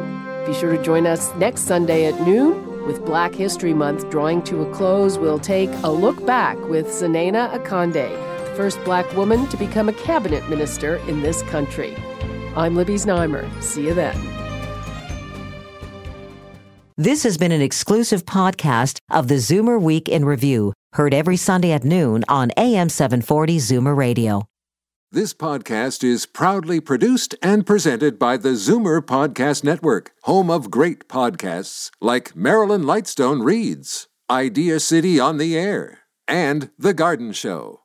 Be 0.48 0.54
sure 0.56 0.76
to 0.76 0.82
join 0.82 1.06
us 1.06 1.32
next 1.36 1.68
Sunday 1.68 2.08
at 2.08 2.20
noon. 2.22 2.88
With 2.88 3.06
Black 3.06 3.36
History 3.36 3.76
Month 3.76 4.10
drawing 4.10 4.42
to 4.46 4.64
a 4.64 4.74
close, 4.74 5.20
we'll 5.20 5.38
take 5.38 5.70
a 5.84 5.92
look 5.92 6.26
back 6.26 6.58
with 6.68 6.88
Zanana 6.88 7.54
Akande, 7.54 8.10
the 8.44 8.56
first 8.56 8.84
black 8.84 9.16
woman 9.16 9.48
to 9.50 9.58
become 9.58 9.88
a 9.88 9.94
cabinet 9.94 10.50
minister 10.50 10.96
in 11.08 11.22
this 11.22 11.44
country. 11.44 11.96
I'm 12.56 12.76
Libby 12.76 12.96
Znaimer. 12.96 13.50
See 13.62 13.88
you 13.88 13.94
then. 13.94 14.16
This 16.98 17.24
has 17.24 17.38
been 17.38 17.52
an 17.52 17.62
exclusive 17.62 18.26
podcast 18.26 19.00
of 19.12 19.28
the 19.28 19.36
Zoomer 19.36 19.82
Week 19.82 20.08
in 20.08 20.24
Review, 20.24 20.72
heard 20.94 21.14
every 21.14 21.36
Sunday 21.36 21.74
at 21.74 21.84
noon 21.84 22.24
on 22.30 22.52
AM 22.56 22.88
740 22.88 23.58
Zoomer 23.58 23.96
Radio. 23.96 24.48
This 25.12 25.34
podcast 25.34 26.04
is 26.04 26.26
proudly 26.26 26.80
produced 26.80 27.36
and 27.42 27.66
presented 27.66 28.18
by 28.18 28.38
the 28.38 28.50
Zoomer 28.50 29.02
Podcast 29.02 29.64
Network, 29.64 30.12
home 30.24 30.50
of 30.50 30.72
great 30.72 31.08
podcasts 31.08 31.90
like 32.02 32.36
Marilyn 32.36 32.84
Lightstone 32.84 33.44
Reads, 33.44 34.08
Idea 34.30 34.80
City 34.80 35.20
on 35.20 35.38
the 35.38 35.58
Air, 35.58 36.00
and 36.28 36.70
The 36.78 36.94
Garden 36.94 37.34
Show. 37.34 37.82